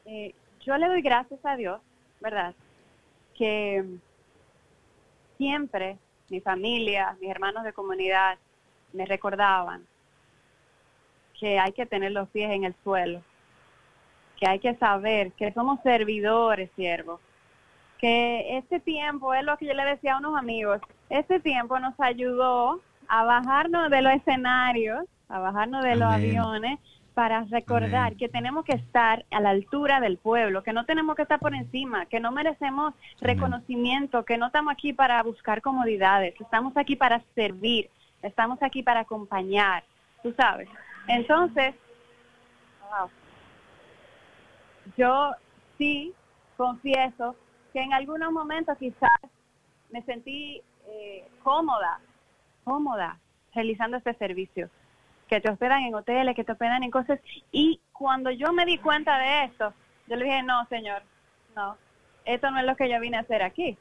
[0.04, 1.80] eh, yo le doy gracias a Dios,
[2.20, 2.54] ¿verdad?
[3.34, 3.82] Que
[5.38, 5.96] siempre
[6.28, 8.36] mi familia, mis hermanos de comunidad
[8.92, 9.86] me recordaban
[11.40, 13.22] que hay que tener los pies en el suelo,
[14.38, 17.20] que hay que saber que somos servidores, siervos,
[17.98, 21.98] que este tiempo es lo que yo le decía a unos amigos, este tiempo nos
[21.98, 26.78] ayudó a bajarnos de los escenarios, a bajarnos de los aviones
[27.14, 31.22] para recordar que tenemos que estar a la altura del pueblo, que no tenemos que
[31.22, 36.76] estar por encima, que no merecemos reconocimiento, que no estamos aquí para buscar comodidades, estamos
[36.76, 37.88] aquí para servir,
[38.20, 39.84] estamos aquí para acompañar,
[40.22, 40.68] tú sabes.
[41.06, 41.74] Entonces,
[44.96, 45.32] yo
[45.78, 46.12] sí
[46.56, 47.36] confieso
[47.74, 49.10] que en algunos momentos quizás
[49.90, 51.98] me sentí eh, cómoda,
[52.62, 53.18] cómoda
[53.52, 54.70] realizando este servicio
[55.28, 57.18] que te hospedan en hoteles, que te hospedan en cosas.
[57.50, 59.74] Y cuando yo me di cuenta de esto,
[60.06, 61.02] yo le dije, no, señor,
[61.56, 61.76] no,
[62.24, 63.76] esto no es lo que yo vine a hacer aquí.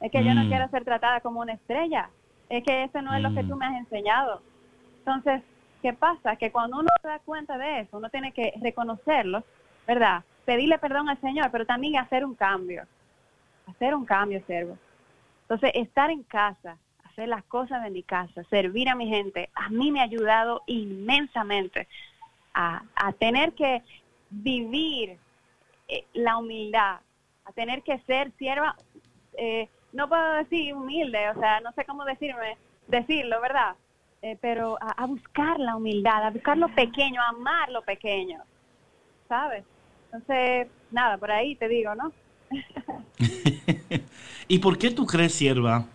[0.00, 0.48] Es que yo no mm.
[0.48, 2.08] quiero ser tratada como una estrella.
[2.48, 3.58] Es que eso no es lo que tú mm.
[3.58, 4.40] me has enseñado.
[5.00, 5.42] Entonces,
[5.82, 6.36] ¿qué pasa?
[6.36, 9.44] Que cuando uno se da cuenta de eso, uno tiene que reconocerlo,
[9.86, 10.24] ¿verdad?
[10.46, 12.86] Pedirle perdón al Señor, pero también hacer un cambio.
[13.70, 14.78] Hacer un cambio, servo.
[15.42, 19.68] Entonces, estar en casa, hacer las cosas de mi casa, servir a mi gente, a
[19.68, 21.88] mí me ha ayudado inmensamente
[22.54, 22.82] a,
[23.18, 23.82] tener que
[24.30, 25.18] vivir
[25.88, 27.00] eh, la humildad,
[27.44, 28.76] a tener que ser sierva,
[29.36, 32.56] eh, no puedo decir humilde, o sea, no sé cómo decirme,
[32.86, 33.74] decirlo, ¿verdad?
[34.22, 38.42] Eh, pero a, buscar la humildad, a buscar lo pequeño, a amar lo pequeño,
[39.28, 39.64] ¿sabes?
[40.06, 42.12] Entonces, nada, por ahí te digo, ¿no?
[44.48, 45.86] ¿Y por qué tú crees, sierva,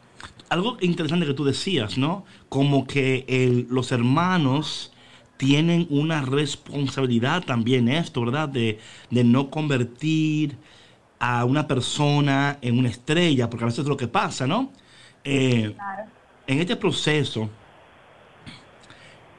[0.50, 2.26] algo interesante que tú decías, ¿no?
[2.50, 4.92] Como que los hermanos
[5.38, 8.50] tienen una responsabilidad también esto, ¿verdad?
[8.50, 8.80] De,
[9.10, 10.58] no convertir
[11.20, 14.72] a una persona en una estrella, porque a veces es lo que pasa, ¿no?
[15.24, 15.76] Eh,
[16.48, 17.50] en este proceso,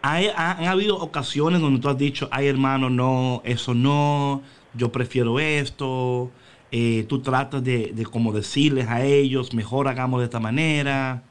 [0.02, 4.42] han habido ocasiones donde tú has dicho, ay hermano, no, eso no,
[4.74, 6.30] yo prefiero esto.
[6.70, 11.22] Eh, tú tratas de, de como decirles a ellos, mejor hagamos de esta manera.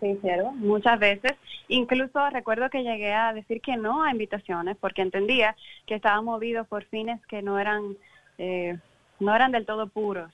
[0.00, 1.32] Sí, cierto, muchas veces.
[1.68, 5.56] Incluso recuerdo que llegué a decir que no a invitaciones porque entendía
[5.86, 7.96] que estaba movido por fines que no eran,
[8.38, 8.76] eh,
[9.18, 10.30] no eran del todo puros.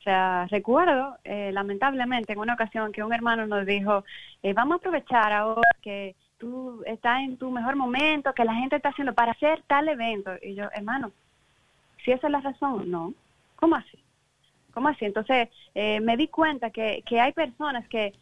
[0.00, 4.04] O sea, recuerdo eh, lamentablemente en una ocasión que un hermano nos dijo,
[4.42, 8.76] eh, vamos a aprovechar ahora que tú estás en tu mejor momento, que la gente
[8.76, 10.32] está haciendo para hacer tal evento.
[10.42, 11.12] Y yo, hermano,
[12.04, 13.14] si esa es la razón, no.
[13.64, 13.98] ¿Cómo así?
[14.74, 15.06] ¿Cómo así?
[15.06, 18.12] Entonces me di cuenta que, que hay personas que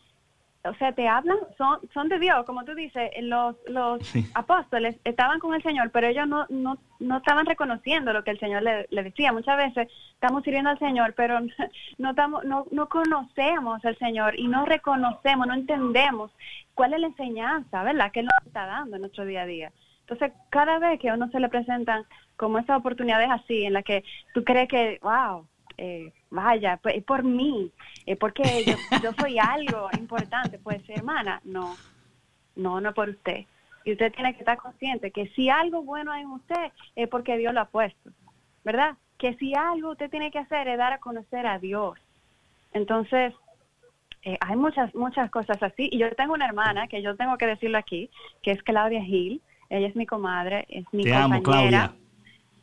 [0.64, 3.98] o sea, te hablan, son, son de Dios, como tú dices, los, los
[4.34, 8.38] apóstoles estaban con el Señor, pero ellos no, no, no estaban reconociendo lo que el
[8.38, 9.32] Señor le, decía.
[9.32, 11.40] Muchas veces estamos sirviendo al Señor, pero
[11.98, 16.30] no, estamos, no, no conocemos al Señor y no reconocemos, no entendemos
[16.74, 18.12] cuál es la enseñanza, ¿verdad?
[18.12, 19.72] Que Él nos está dando en nuestro día a día.
[20.02, 22.04] Entonces, cada vez que a uno se le presentan
[22.42, 24.02] como esas oportunidades así, en las que
[24.34, 25.46] tú crees que, wow,
[25.78, 27.70] eh, vaya, pues, es por mí,
[28.04, 28.42] es porque
[29.00, 31.76] yo, soy algo importante, pues hermana, no,
[32.56, 33.44] no, no por usted.
[33.84, 37.38] Y usted tiene que estar consciente que si algo bueno hay en usted es porque
[37.38, 38.10] Dios lo ha puesto,
[38.64, 38.96] ¿verdad?
[39.18, 41.96] Que si algo usted tiene que hacer es dar a conocer a Dios.
[42.72, 43.34] Entonces,
[44.24, 45.88] eh, hay muchas, muchas cosas así.
[45.92, 48.10] Y yo tengo una hermana, que yo tengo que decirlo aquí,
[48.42, 49.40] que es Claudia Gil.
[49.70, 51.94] Ella es mi comadre, es mi Te Amo, Claudia.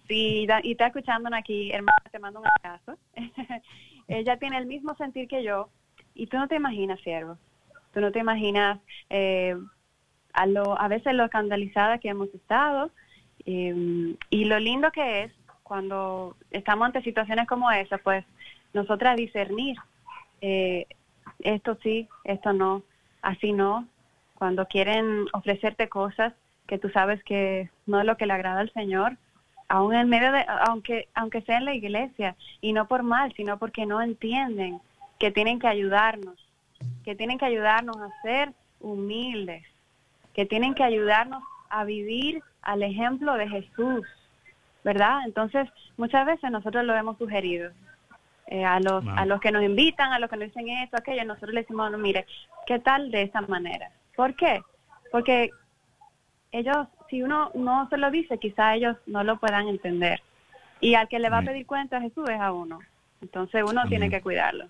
[0.09, 2.97] Sí, y está escuchando aquí, hermana, te mando un abrazo.
[4.07, 5.69] Ella tiene el mismo sentir que yo
[6.15, 7.37] y tú no te imaginas, siervo.
[7.93, 8.79] Tú no te imaginas
[9.11, 9.55] eh,
[10.33, 12.89] a, lo, a veces lo escandalizada que hemos estado
[13.45, 18.25] eh, y lo lindo que es cuando estamos ante situaciones como esa, pues
[18.73, 19.77] nosotras discernir
[20.41, 20.87] eh,
[21.37, 22.81] esto sí, esto no,
[23.21, 23.87] así no.
[24.33, 26.33] Cuando quieren ofrecerte cosas
[26.65, 29.17] que tú sabes que no es lo que le agrada al Señor,
[29.69, 33.57] aún en medio de, aunque, aunque sea en la iglesia, y no por mal, sino
[33.57, 34.81] porque no entienden
[35.19, 36.35] que tienen que ayudarnos,
[37.05, 39.63] que tienen que ayudarnos a ser humildes,
[40.33, 44.05] que tienen que ayudarnos a vivir al ejemplo de Jesús,
[44.83, 45.19] ¿verdad?
[45.25, 47.71] Entonces, muchas veces nosotros lo hemos sugerido.
[48.47, 51.23] Eh, a los a los que nos invitan, a los que nos dicen esto, aquello,
[51.23, 52.25] nosotros le decimos, no, mire,
[52.65, 53.91] ¿qué tal de esa manera?
[54.15, 54.63] ¿Por qué?
[55.11, 55.51] Porque
[56.51, 60.21] ellos si uno no se lo dice, quizá ellos no lo puedan entender.
[60.81, 62.79] Y al que le va a pedir cuenta a Jesús es a uno.
[63.21, 64.67] Entonces uno tiene que cuidarlo.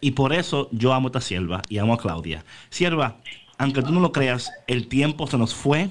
[0.00, 2.44] Y por eso yo amo a esta sierva y amo a Claudia.
[2.70, 3.16] Sierva,
[3.58, 5.88] aunque tú no lo creas, el tiempo se nos fue.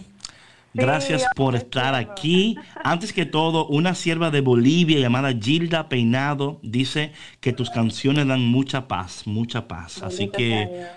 [0.73, 2.57] Gracias por estar aquí.
[2.81, 8.41] Antes que todo, una sierva de Bolivia llamada Gilda Peinado dice que tus canciones dan
[8.41, 10.01] mucha paz, mucha paz.
[10.01, 10.87] Así que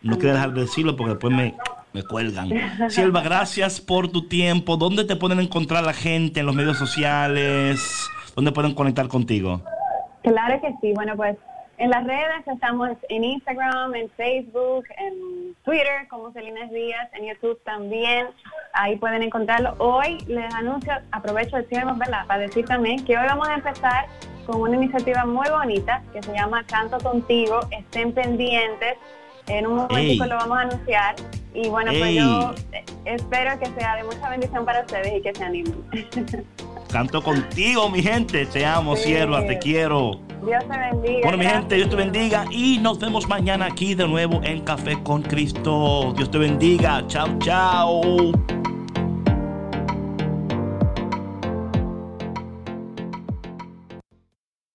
[0.00, 1.54] no quiero dejar de decirlo porque después me,
[1.92, 2.50] me cuelgan.
[2.88, 4.76] Sierva, gracias por tu tiempo.
[4.76, 8.08] ¿Dónde te pueden encontrar la gente en los medios sociales?
[8.34, 9.62] ¿Dónde pueden conectar contigo?
[10.22, 10.92] Claro que sí.
[10.94, 11.36] Bueno, pues
[11.78, 17.58] en las redes estamos en Instagram, en Facebook, en Twitter como Celina Díaz, en YouTube
[17.64, 18.28] también.
[18.72, 19.74] Ahí pueden encontrarlo.
[19.78, 22.26] Hoy les anuncio, aprovecho el tiempo, ¿verdad?
[22.26, 24.06] Para decir también que hoy vamos a empezar
[24.46, 27.60] con una iniciativa muy bonita que se llama Canto Contigo.
[27.70, 28.96] Estén pendientes
[29.46, 31.16] en un momento lo vamos a anunciar.
[31.54, 32.54] Y bueno, pues yo
[33.04, 35.84] espero que sea de mucha bendición para ustedes y que se animen.
[36.90, 38.46] Canto contigo, mi gente.
[38.46, 40.12] Te amo, sierva, te quiero.
[40.44, 41.20] Dios te bendiga.
[41.22, 42.44] Bueno, mi gente, Dios te bendiga.
[42.50, 46.12] Y nos vemos mañana aquí de nuevo en Café con Cristo.
[46.16, 47.04] Dios te bendiga.
[47.06, 48.32] Chao, chao.